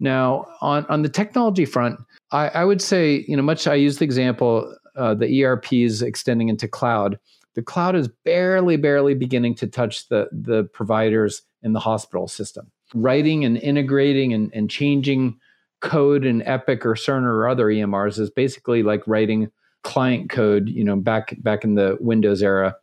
[0.00, 2.00] Now, on, on the technology front,
[2.32, 6.48] I, I would say, you know, much I use the example, uh, the ERPs extending
[6.48, 7.18] into cloud.
[7.54, 12.70] the cloud is barely, barely beginning to touch the, the providers in the hospital system.
[12.94, 15.38] Writing and integrating and, and changing
[15.80, 19.50] code in Epic or Cerner or other EMRs is basically like writing
[19.82, 22.74] client code, you know, back back in the Windows era.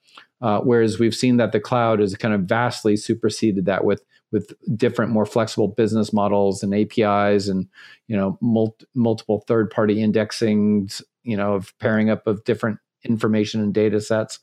[0.42, 4.54] Uh, whereas we've seen that the cloud has kind of vastly superseded that with with
[4.78, 7.68] different, more flexible business models and APIs, and
[8.08, 13.62] you know, mul- multiple third party indexings, you know, of pairing up of different information
[13.62, 14.40] and data sets.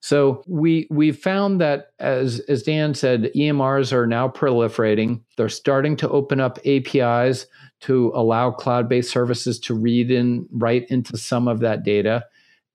[0.00, 5.20] So we we found that as as Dan said, EMRs are now proliferating.
[5.36, 7.46] They're starting to open up APIs
[7.80, 12.24] to allow cloud-based services to read and write into some of that data.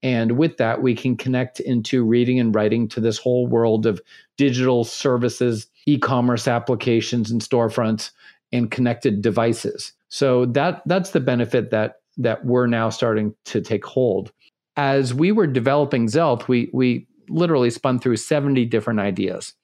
[0.06, 4.00] And with that, we can connect into reading and writing to this whole world of
[4.38, 8.12] digital services, e-commerce applications and storefronts
[8.52, 9.94] and connected devices.
[10.10, 14.32] So that that's the benefit that that we're now starting to take hold.
[14.78, 19.56] As we were developing Xealth, we we literally spun through 70 different ideas.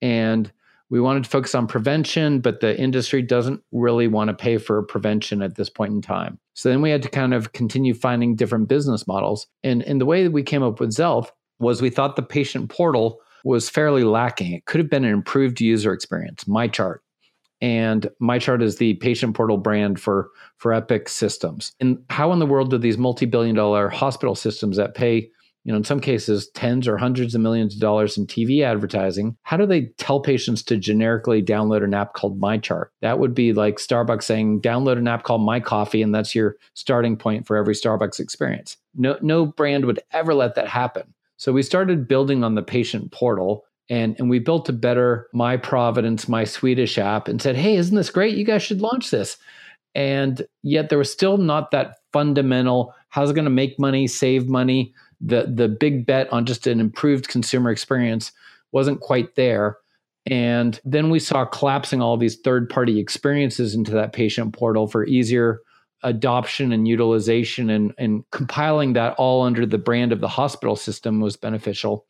[0.00, 0.50] And
[0.90, 4.82] we wanted to focus on prevention, but the industry doesn't really want to pay for
[4.82, 6.38] prevention at this point in time.
[6.54, 9.46] So then we had to kind of continue finding different business models.
[9.62, 11.28] And, and the way that we came up with Xealth
[11.60, 14.52] was we thought the patient portal was fairly lacking.
[14.52, 16.98] It could have been an improved user experience, MyChart.
[17.62, 21.72] And MyChart is the patient portal brand for, for Epic systems.
[21.78, 25.30] And how in the world do these multi billion dollar hospital systems that pay
[25.64, 29.36] you know, in some cases, tens or hundreds of millions of dollars in TV advertising.
[29.42, 32.86] How do they tell patients to generically download an app called MyChart?
[33.02, 36.56] That would be like Starbucks saying, download an app called My Coffee, and that's your
[36.74, 38.78] starting point for every Starbucks experience.
[38.94, 41.12] No, no brand would ever let that happen.
[41.36, 45.56] So we started building on the patient portal and, and we built a better My
[45.56, 48.36] Providence, My Swedish app and said, hey, isn't this great?
[48.36, 49.36] You guys should launch this.
[49.94, 54.48] And yet there was still not that fundamental how's it going to make money, save
[54.48, 54.94] money?
[55.20, 58.32] The the big bet on just an improved consumer experience
[58.72, 59.78] wasn't quite there.
[60.26, 65.06] And then we saw collapsing all these third party experiences into that patient portal for
[65.06, 65.60] easier
[66.02, 71.20] adoption and utilization and, and compiling that all under the brand of the hospital system
[71.20, 72.06] was beneficial.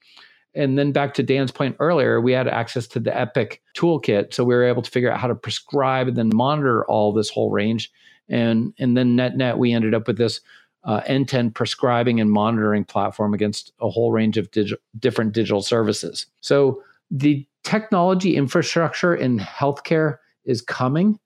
[0.55, 4.35] And then back to Dan's point earlier, we had access to the Epic toolkit.
[4.35, 7.31] So we were able to figure out how to prescribe and then monitor all this
[7.31, 7.91] whole range.
[8.29, 10.41] And, and then net net, we ended up with this
[10.85, 16.27] uh, end-to-end prescribing and monitoring platform against a whole range of digi- different digital services.
[16.41, 21.19] So the technology infrastructure in healthcare is coming.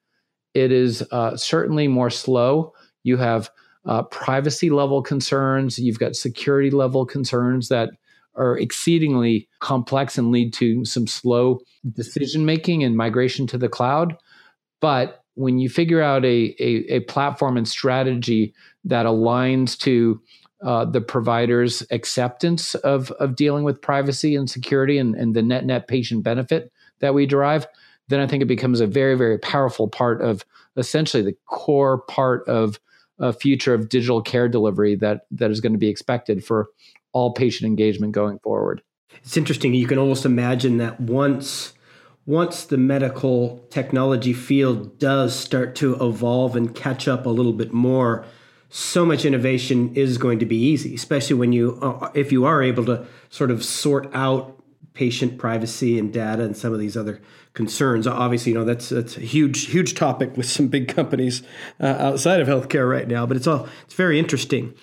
[0.54, 2.72] It is uh, certainly more slow.
[3.02, 3.50] You have
[3.86, 5.78] uh, privacy level concerns.
[5.78, 7.90] You've got security level concerns that
[8.36, 11.60] are exceedingly complex and lead to some slow
[11.92, 14.16] decision making and migration to the cloud.
[14.80, 20.20] But when you figure out a, a, a platform and strategy that aligns to
[20.62, 25.66] uh, the provider's acceptance of, of dealing with privacy and security and, and the net
[25.66, 27.66] net patient benefit that we derive,
[28.08, 30.44] then I think it becomes a very, very powerful part of
[30.76, 32.80] essentially the core part of
[33.18, 36.68] a future of digital care delivery that that is going to be expected for
[37.12, 38.82] all patient engagement going forward.
[39.22, 39.74] It's interesting.
[39.74, 41.74] You can almost imagine that once
[42.26, 47.72] once the medical technology field does start to evolve and catch up a little bit
[47.72, 48.24] more,
[48.70, 52.62] so much innovation is going to be easy, especially when you, uh, if you are
[52.62, 54.54] able to sort of sort out
[54.94, 57.20] patient privacy and data and some of these other
[57.52, 58.06] concerns.
[58.06, 61.42] Obviously, you know that's that's a huge huge topic with some big companies
[61.80, 63.26] uh, outside of healthcare right now.
[63.26, 64.74] But it's all it's very interesting.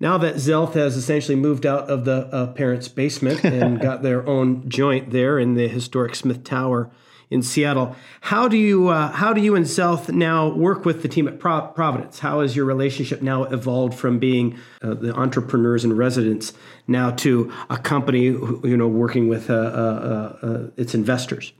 [0.00, 4.26] Now that Xealth has essentially moved out of the uh, parents' basement and got their
[4.26, 6.90] own joint there in the historic Smith Tower
[7.30, 11.08] in Seattle, how do you uh, how do you and Xealth now work with the
[11.08, 12.18] team at Pro- Providence?
[12.18, 16.52] How has your relationship now evolved from being uh, the entrepreneurs and residents
[16.88, 21.52] now to a company you know working with uh, uh, uh, its investors?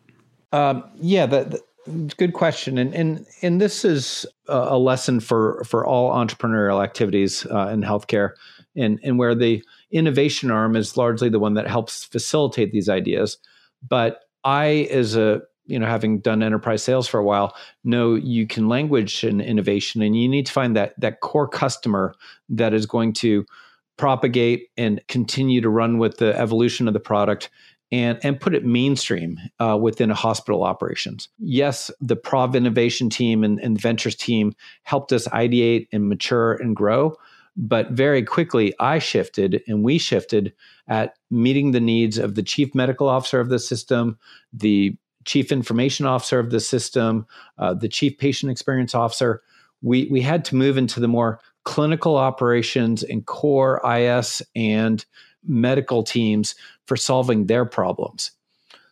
[0.52, 6.12] Um, yeah, the, Good question, and and and this is a lesson for for all
[6.12, 8.32] entrepreneurial activities uh, in healthcare,
[8.76, 13.38] and and where the innovation arm is largely the one that helps facilitate these ideas.
[13.88, 18.46] But I, as a you know, having done enterprise sales for a while, know you
[18.46, 22.14] can language and innovation, and you need to find that that core customer
[22.50, 23.46] that is going to
[23.96, 27.50] propagate and continue to run with the evolution of the product
[27.92, 31.28] and and put it mainstream uh, within a hospital operations.
[31.38, 36.76] Yes, the Prov Innovation team and, and Ventures team helped us ideate and mature and
[36.76, 37.16] grow,
[37.56, 40.52] but very quickly I shifted and we shifted
[40.88, 44.18] at meeting the needs of the chief medical officer of the system,
[44.52, 47.26] the chief information officer of the system,
[47.58, 49.42] uh, the chief patient experience officer.
[49.82, 55.04] We we had to move into the more clinical operations and core IS and
[55.46, 56.54] medical teams
[56.86, 58.32] for solving their problems.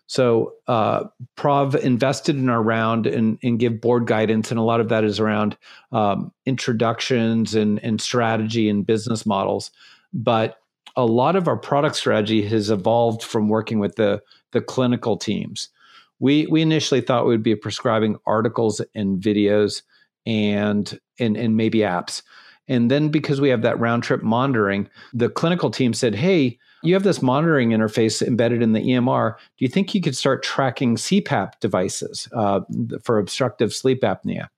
[0.09, 1.05] So uh,
[1.37, 5.05] Prov invested in our round and, and, give board guidance, and a lot of that
[5.05, 5.55] is around
[5.93, 9.71] um, introductions and, and strategy and business models.
[10.15, 10.59] But
[10.97, 14.23] a lot of our product strategy has evolved from working with the
[14.53, 15.69] the clinical teams.
[16.21, 19.83] We we initially thought we would be prescribing articles and videos
[20.25, 22.23] and and, and maybe apps.
[22.69, 26.95] And then because we have that round trip monitoring, the clinical team said, "Hey, you
[26.95, 29.35] have this monitoring interface embedded in the EMR.
[29.37, 32.61] Do you think you could start tracking CPAP devices uh,
[33.03, 34.49] for obstructive sleep apnea?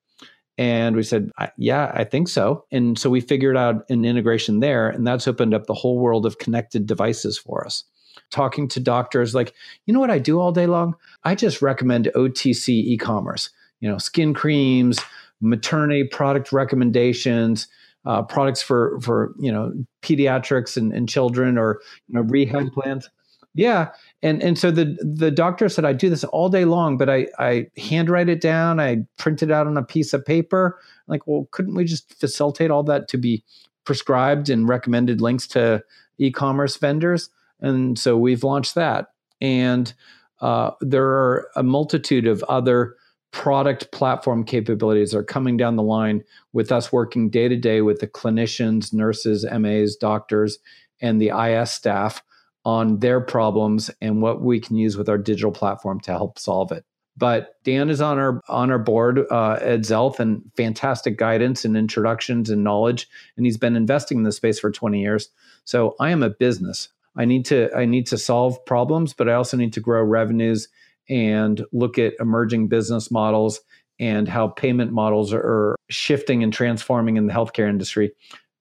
[0.59, 2.67] And we said, yeah, I think so.
[2.71, 6.27] And so we figured out an integration there, and that's opened up the whole world
[6.27, 7.85] of connected devices for us.
[8.31, 9.55] Talking to doctors, like,
[9.87, 10.97] you know what I do all day long?
[11.25, 13.49] I just recommend OTC e commerce,
[13.81, 15.01] you know, skin creams,
[15.41, 17.67] maternity product recommendations,
[18.07, 19.73] uh, products for for you know
[20.03, 23.09] pediatrics and, and children or you know rehab plans.
[23.55, 23.89] Yeah,
[24.23, 27.27] and and so the the doctor said I do this all day long, but I
[27.39, 30.79] I handwrite it down, I print it out on a piece of paper.
[30.81, 33.43] I'm like, well, couldn't we just facilitate all that to be
[33.85, 35.83] prescribed and recommended links to
[36.19, 37.29] e-commerce vendors?
[37.61, 39.09] And so we've launched that,
[39.41, 39.93] and
[40.41, 42.95] uh, there are a multitude of other
[43.33, 46.23] product platform capabilities are coming down the line
[46.53, 50.59] with us working day to day with the clinicians, nurses, MAs, doctors,
[51.01, 52.23] and the IS staff
[52.65, 56.73] on their problems and what we can use with our digital platform to help solve
[56.73, 56.85] it.
[57.17, 61.77] But Dan is on our on our board uh, at Xealth and fantastic guidance and
[61.77, 65.29] introductions and knowledge, and he's been investing in this space for 20 years.
[65.65, 66.89] So I am a business.
[67.17, 70.69] I need to I need to solve problems, but I also need to grow revenues
[71.09, 73.61] and look at emerging business models
[73.99, 78.11] and how payment models are shifting and transforming in the healthcare industry.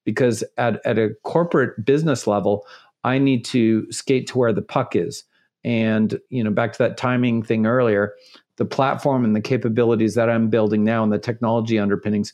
[0.06, 2.66] Because at, at a corporate business level,
[3.04, 5.24] I need to skate to where the puck is.
[5.64, 8.14] And, you know, back to that timing thing earlier,
[8.58, 12.34] the platform and the capabilities that I'm building now and the technology underpinnings,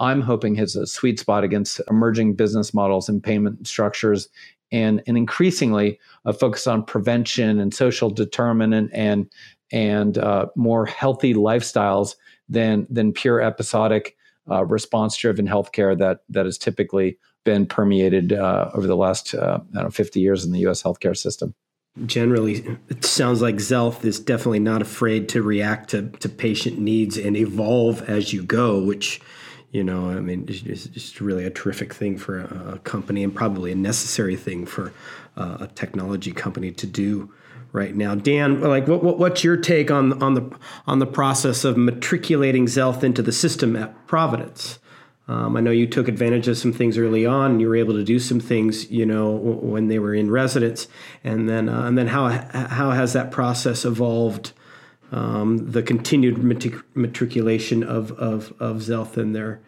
[0.00, 4.28] I'm hoping has a sweet spot against emerging business models and payment structures
[4.74, 9.30] and, and increasingly a focus on prevention and social determinant and
[9.72, 12.16] and uh, more healthy lifestyles
[12.48, 14.16] than than pure episodic
[14.50, 19.60] uh, response driven healthcare that that has typically been permeated uh, over the last uh,
[19.72, 20.82] I don't know 50 years in the U.S.
[20.82, 21.54] healthcare system.
[22.06, 27.16] Generally, it sounds like Xealth is definitely not afraid to react to, to patient needs
[27.16, 29.20] and evolve as you go, which
[29.74, 33.72] you know, I mean, it's just really a terrific thing for a, company and probably
[33.72, 34.92] a necessary thing for
[35.36, 37.34] uh, a technology company to do
[37.72, 38.14] right now.
[38.14, 40.56] Dan, like, what, what, what's your take on on the
[40.86, 44.78] on the process of matriculating Xealth into the system at Providence?
[45.26, 47.94] Um, I know you took advantage of some things early on, and you were able
[47.94, 50.86] to do some things, you know, when they were in residence,
[51.24, 54.52] and then uh, and then how how has that process evolved?
[55.14, 59.60] Um, the continued matric- matriculation of of of Xealth and their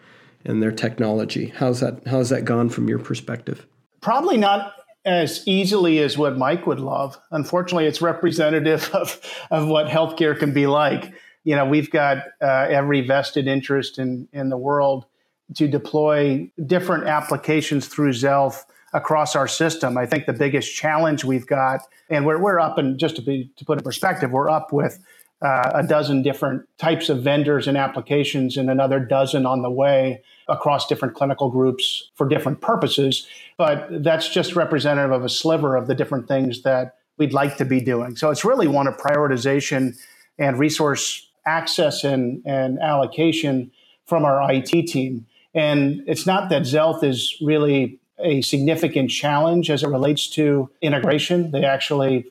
[0.45, 1.53] and their technology.
[1.57, 3.65] How's that how's that gone from your perspective?
[4.01, 4.73] Probably not
[5.05, 7.17] as easily as what Mike would love.
[7.31, 9.21] Unfortunately, it's representative of,
[9.53, 11.15] of what healthcare can be like.
[11.45, 15.07] You know, we've got uh, every vested interest in, in the world
[15.55, 19.97] to deploy different applications through Xealth across our system.
[19.97, 23.53] I think the biggest challenge we've got, and we're, we're up and just to, be,
[23.57, 24.99] to put in perspective, we're up with
[25.43, 30.23] uh, a dozen different types of vendors and applications and another dozen on the way
[30.49, 33.27] across different clinical groups for different purposes.
[33.59, 37.65] But that's just representative of a sliver of the different things that we'd like to
[37.65, 38.17] be doing.
[38.17, 39.99] So it's really one of prioritization
[40.39, 43.71] and resource access and, and allocation
[44.07, 45.27] from our IT team.
[45.55, 51.51] And it's not that Xealth is really a significant challenge as it relates to integration.
[51.51, 52.27] They actually,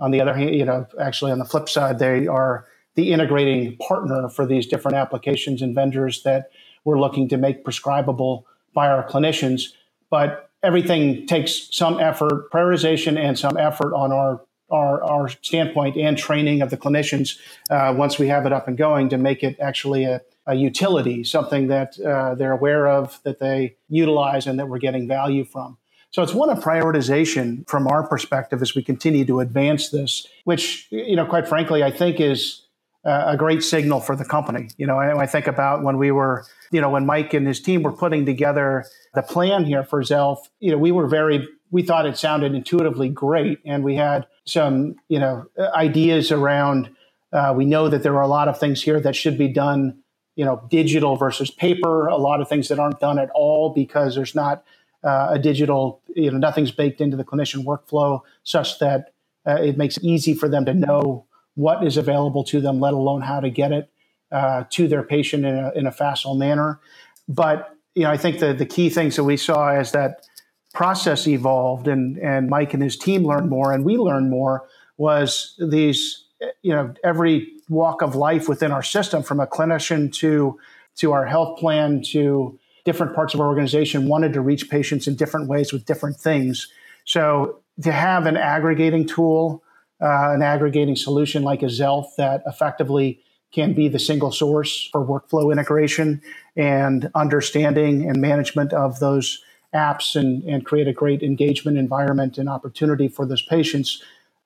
[0.00, 3.76] on the other hand, you know, actually on the flip side, they are the integrating
[3.76, 6.50] partner for these different applications and vendors that
[6.84, 9.72] we're looking to make prescribable by our clinicians.
[10.10, 14.40] But everything takes some effort, prioritization, and some effort on our
[14.70, 17.38] our, our standpoint and training of the clinicians
[17.70, 21.24] uh, once we have it up and going to make it actually a, a utility,
[21.24, 25.76] something that uh, they're aware of, that they utilize, and that we're getting value from.
[26.10, 30.88] So it's one of prioritization from our perspective as we continue to advance this, which,
[30.90, 32.62] you know, quite frankly, I think is
[33.04, 34.68] a great signal for the company.
[34.76, 37.60] You know, I, I think about when we were you know, when Mike and his
[37.60, 38.84] team were putting together
[39.14, 43.08] the plan here for Xealth, you know, we were very, we thought it sounded intuitively
[43.08, 43.58] great.
[43.64, 46.90] And we had some, you know, ideas around,
[47.32, 49.98] uh, we know that there are a lot of things here that should be done,
[50.36, 54.14] you know, digital versus paper, a lot of things that aren't done at all because
[54.14, 54.64] there's not
[55.02, 59.12] uh, a digital, you know, nothing's baked into the clinician workflow such that
[59.46, 62.94] uh, it makes it easy for them to know what is available to them, let
[62.94, 63.90] alone how to get it
[64.30, 66.80] uh, to their patient in a, in a facile manner.
[67.28, 70.26] But you know, I think the the key things that we saw is that
[70.74, 74.68] process evolved, and and Mike and his team learned more, and we learned more.
[74.96, 76.26] Was these
[76.62, 80.58] you know every walk of life within our system, from a clinician to
[80.96, 85.16] to our health plan to different parts of our organization, wanted to reach patients in
[85.16, 86.68] different ways with different things.
[87.04, 89.62] So to have an aggregating tool,
[90.00, 93.20] uh, an aggregating solution like a Xealth that effectively
[93.52, 96.22] can be the single source for workflow integration
[96.56, 99.42] and understanding and management of those
[99.74, 104.02] apps and, and create a great engagement environment and opportunity for those patients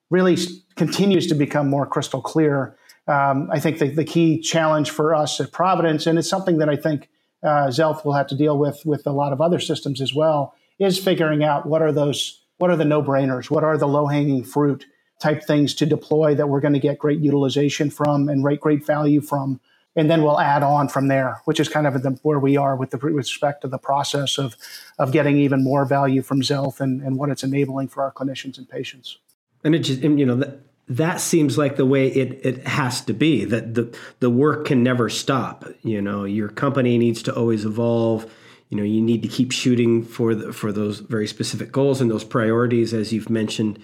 [0.09, 0.37] really
[0.75, 2.75] continues to become more crystal clear.
[3.07, 6.69] Um, I think the, the, key challenge for us at Providence, and it's something that
[6.69, 7.09] I think
[7.45, 10.55] uh, Xealth will have to deal with with a lot of other systems as well,
[10.79, 14.07] is figuring out what are those, what are the no brainers, what are the low
[14.07, 14.85] hanging fruit
[15.21, 18.85] type things to deploy that we're going to get great utilization from and great great
[18.85, 19.61] value from
[19.95, 22.75] and then we'll add on from there, which is kind of the, where we are
[22.75, 24.57] with, the, with respect to the process of,
[24.99, 28.57] of getting even more value from Xealth and, and what it's enabling for our clinicians
[28.57, 29.17] and patients.
[29.63, 33.13] And it just, you know, that, that seems like the way it, it has to
[33.13, 35.65] be, that the, the work can never stop.
[35.81, 38.31] You know, your company needs to always evolve.
[38.69, 42.11] You know, you need to keep shooting for the, for those very specific goals and
[42.11, 43.79] those priorities, as you've mentioned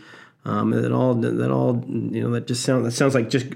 [0.45, 3.47] um, that all that all you know that just sounds that sounds like just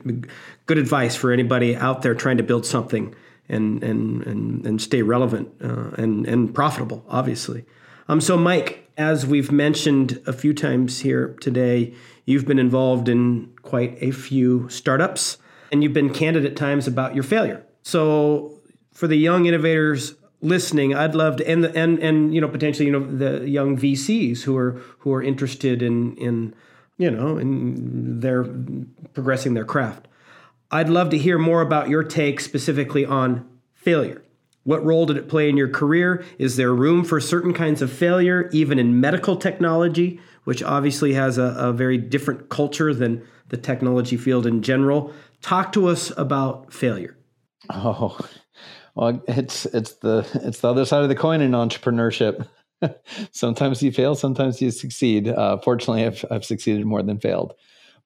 [0.65, 3.15] good advice for anybody out there trying to build something
[3.49, 7.65] and and and, and stay relevant uh, and and profitable, obviously.
[8.07, 11.95] Um, so Mike, as we've mentioned a few times here today,
[12.25, 15.37] you've been involved in quite a few startups,
[15.71, 17.65] and you've been candid at times about your failure.
[17.83, 18.59] So
[18.91, 22.91] for the young innovators listening, I'd love to, and and and you know potentially you
[22.91, 26.53] know the young VCs who are who are interested in in
[26.97, 28.45] you know, in they're
[29.13, 30.07] progressing their craft.
[30.71, 34.23] I'd love to hear more about your take specifically on failure.
[34.63, 36.25] What role did it play in your career?
[36.39, 41.37] Is there room for certain kinds of failure, even in medical technology, which obviously has
[41.37, 45.13] a, a very different culture than the technology field in general?
[45.41, 47.17] Talk to us about failure.
[47.69, 48.17] Oh,
[48.95, 52.47] well, it's it's the it's the other side of the coin in entrepreneurship.
[53.31, 55.27] sometimes you fail, sometimes you succeed.
[55.27, 57.53] Uh, fortunately, I've, I've succeeded more than failed.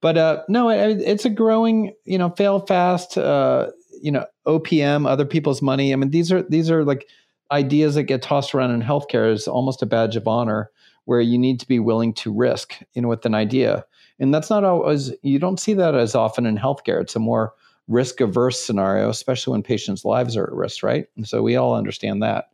[0.01, 3.67] But uh, no, it, it's a growing, you know, fail fast, uh,
[4.01, 5.91] you know, OPM, other people's money.
[5.91, 7.07] I mean, these are these are like
[7.51, 10.69] ideas that get tossed around in healthcare is almost a badge of honor,
[11.09, 13.83] where you need to be willing to risk, know, with an idea.
[14.19, 17.01] And that's not always you don't see that as often in healthcare.
[17.01, 17.51] It's a more
[17.87, 21.07] risk averse scenario, especially when patients' lives are at risk, right?
[21.15, 22.49] And so we all understand that.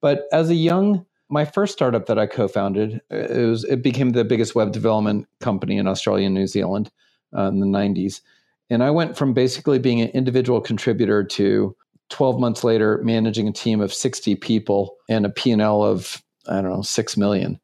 [0.00, 4.24] But as a young my first startup that I co-founded, it was it became the
[4.24, 6.90] biggest web development company in Australia and New Zealand
[7.36, 8.22] uh, in the 90s.
[8.70, 11.76] And I went from basically being an individual contributor to
[12.08, 16.72] 12 months later managing a team of 60 people and a P&L of I don't
[16.72, 17.60] know 6 million.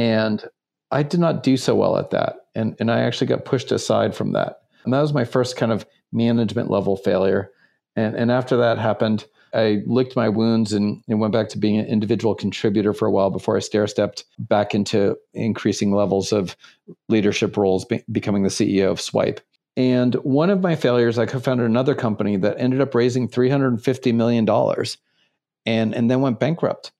[0.00, 0.42] And
[0.90, 2.36] I did not do so well at that.
[2.54, 4.62] And and I actually got pushed aside from that.
[4.84, 7.50] And that was my first kind of management level failure.
[7.96, 11.78] And and after that happened, I licked my wounds and, and went back to being
[11.78, 16.56] an individual contributor for a while before I stair stepped back into increasing levels of
[17.08, 19.40] leadership roles, be, becoming the CEO of Swype.
[19.76, 24.48] And one of my failures, I co-founded another company that ended up raising $350 million
[25.66, 26.92] and, and then went bankrupt.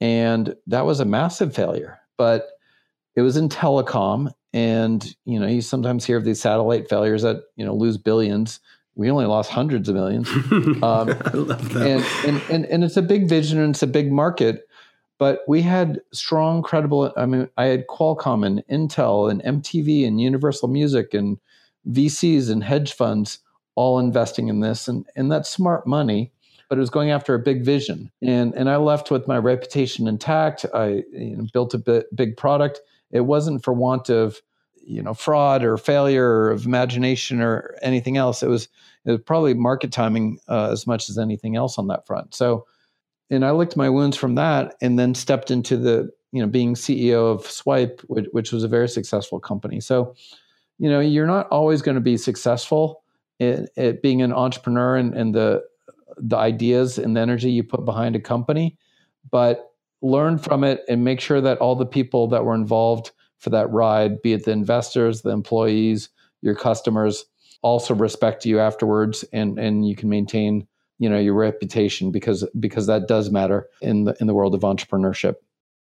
[0.00, 1.99] And that was a massive failure.
[2.20, 2.50] But
[3.16, 4.32] it was in telecom.
[4.52, 8.60] And, you know, you sometimes hear of these satellite failures that, you know, lose billions
[9.00, 10.28] we only lost hundreds of millions.
[10.82, 11.86] Um, I love that.
[11.86, 14.66] And, and, and, and it's a big vision and it's a big market,
[15.18, 17.12] but we had strong, credible.
[17.16, 21.38] I mean, I had Qualcomm and Intel and MTV and Universal Music and
[21.88, 23.38] VCs and hedge funds
[23.74, 26.32] all investing in this, and and that's smart money.
[26.70, 30.06] But it was going after a big vision, and and I left with my reputation
[30.06, 30.64] intact.
[30.72, 32.80] I you know, built a big product.
[33.10, 34.40] It wasn't for want of
[34.82, 38.42] you know fraud or failure or imagination or anything else.
[38.42, 38.68] It was
[39.04, 42.34] it was probably market timing uh, as much as anything else on that front.
[42.34, 42.66] So,
[43.30, 46.74] and I licked my wounds from that, and then stepped into the you know being
[46.74, 49.80] CEO of Swype, which, which was a very successful company.
[49.80, 50.14] So,
[50.78, 53.02] you know, you're not always going to be successful
[53.40, 55.62] at, being an entrepreneur and, and the
[56.20, 58.76] the ideas and the energy you put behind a company,
[59.30, 63.50] but learn from it and make sure that all the people that were involved for
[63.50, 66.10] that ride, be it the investors, the employees,
[66.42, 67.24] your customers,
[67.62, 70.66] also respect you afterwards and and you can maintain
[70.98, 74.62] you know your reputation because because that does matter in the in the world of
[74.62, 75.34] entrepreneurship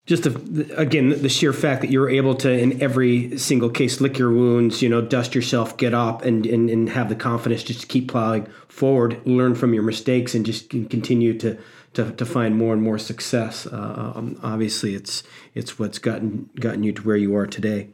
[0.05, 4.31] just again the sheer fact that you're able to in every single case lick your
[4.31, 7.87] wounds you know dust yourself get up and and, and have the confidence just to
[7.87, 11.57] keep plowing forward learn from your mistakes and just continue to
[11.93, 13.67] to, to find more and more success.
[13.67, 15.23] Uh, um, obviously it's
[15.53, 17.89] it's what's gotten gotten you to where you are today.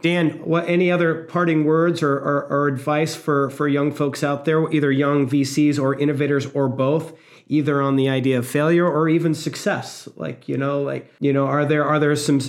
[0.00, 4.44] Dan, what any other parting words or, or, or advice for, for young folks out
[4.44, 9.08] there, either young VCs or innovators or both, either on the idea of failure or
[9.08, 10.08] even success.
[10.16, 12.40] Like you know like you know are there are there some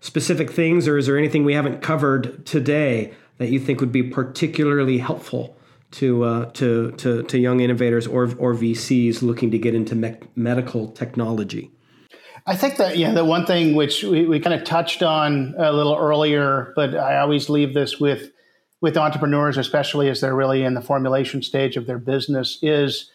[0.00, 4.02] specific things or is there anything we haven't covered today that you think would be
[4.02, 5.56] particularly helpful
[5.92, 10.16] to uh, to, to to young innovators or or VCs looking to get into me-
[10.34, 11.70] medical technology?
[12.46, 15.72] I think that yeah, the one thing which we, we kind of touched on a
[15.72, 18.30] little earlier, but I always leave this with
[18.80, 23.10] with entrepreneurs, especially as they're really in the formulation stage of their business, is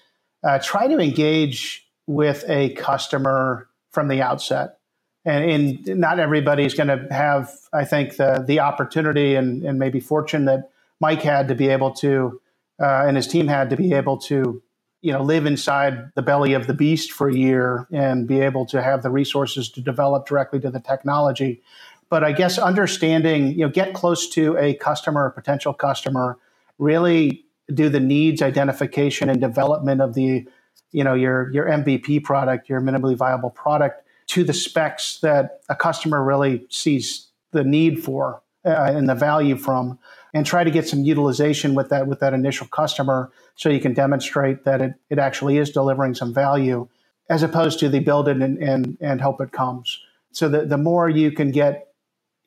[0.47, 4.79] uh, try to engage with a customer from the outset.
[5.25, 5.51] And,
[5.87, 9.99] and not everybody is going to have, I think, the the opportunity and, and maybe
[9.99, 10.69] fortune that
[11.01, 12.39] Mike had to be able to,
[12.81, 14.63] uh, and his team had to be able to,
[15.01, 18.65] you know, live inside the belly of the beast for a year and be able
[18.67, 21.61] to have the resources to develop directly to the technology.
[22.09, 26.37] But I guess understanding, you know, get close to a customer, a potential customer,
[26.79, 27.43] really
[27.73, 30.47] do the needs identification and development of the
[30.91, 35.75] you know your your MVP product, your minimally viable product to the specs that a
[35.75, 39.97] customer really sees the need for uh, and the value from
[40.33, 43.93] and try to get some utilization with that with that initial customer so you can
[43.93, 46.87] demonstrate that it, it actually is delivering some value
[47.29, 50.01] as opposed to the build it and, and, and hope it comes.
[50.31, 51.93] So the, the more you can get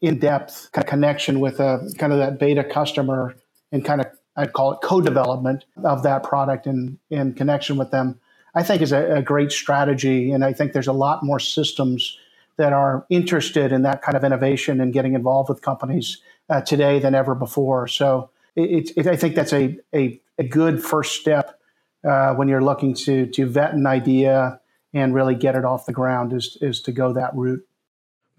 [0.00, 3.34] in depth kind of connection with a kind of that beta customer
[3.72, 4.06] and kind of
[4.36, 8.20] I'd call it co-development of that product in, in connection with them,
[8.54, 10.32] I think is a, a great strategy.
[10.32, 12.18] And I think there's a lot more systems
[12.56, 16.18] that are interested in that kind of innovation and getting involved with companies
[16.48, 17.86] uh, today than ever before.
[17.86, 21.58] So it, it, I think that's a, a, a good first step
[22.04, 24.60] uh, when you're looking to, to vet an idea
[24.92, 27.64] and really get it off the ground is, is to go that route.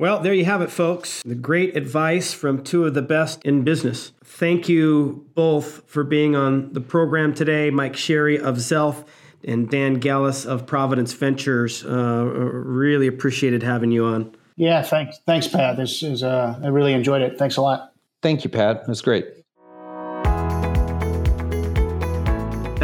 [0.01, 1.21] Well, there you have it, folks.
[1.23, 4.13] The great advice from two of the best in business.
[4.23, 7.69] Thank you both for being on the program today.
[7.69, 9.05] Mike Sherry of Xealth
[9.43, 11.85] and Dan Gallus of Providence Ventures.
[11.85, 14.35] Uh, really appreciated having you on.
[14.55, 15.19] Yeah, thanks.
[15.27, 15.77] Thanks, Pat.
[15.77, 17.37] This is uh, I really enjoyed it.
[17.37, 17.93] Thanks a lot.
[18.23, 18.77] Thank you, Pat.
[18.77, 19.27] It was great.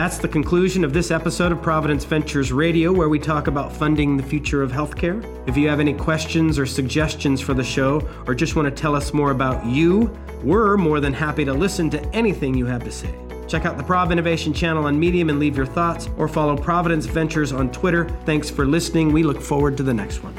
[0.07, 4.15] That's the conclusion of this episode of Providence Ventures Radio, where we talk about funding
[4.15, 5.21] the future of healthcare.
[5.49, 8.95] If you have any questions or suggestions for the show, or just want to tell
[8.95, 12.89] us more about you, we're more than happy to listen to anything you have to
[12.89, 13.13] say.
[13.49, 17.05] Check out the Prov Innovation channel on Medium and leave your thoughts, or follow Providence
[17.05, 18.07] Ventures on Twitter.
[18.23, 19.11] Thanks for listening.
[19.11, 20.37] We look forward to the next one.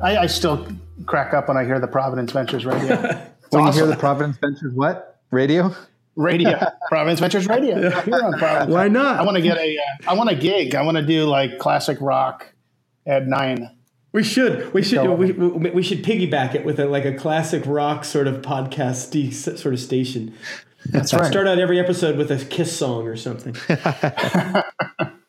[0.00, 0.64] I, I still
[1.06, 3.20] crack up when I hear the Providence Ventures radio.
[3.52, 3.78] when awesome.
[3.78, 5.74] you hear the Providence Ventures what radio?
[6.16, 7.80] Radio, Providence Ventures Radio.
[7.80, 8.64] Yeah.
[8.66, 9.18] Why not?
[9.18, 9.76] I want to get a.
[9.76, 10.74] Uh, I want a gig.
[10.74, 12.52] I want to do like classic rock
[13.06, 13.70] at nine.
[14.12, 14.72] We should.
[14.74, 15.08] We should.
[15.18, 19.32] We, we, we, should piggyback it with a, like a classic rock sort of podcast
[19.32, 20.34] sort of station.
[20.86, 21.30] That's right.
[21.30, 23.56] Start out every episode with a Kiss song or something.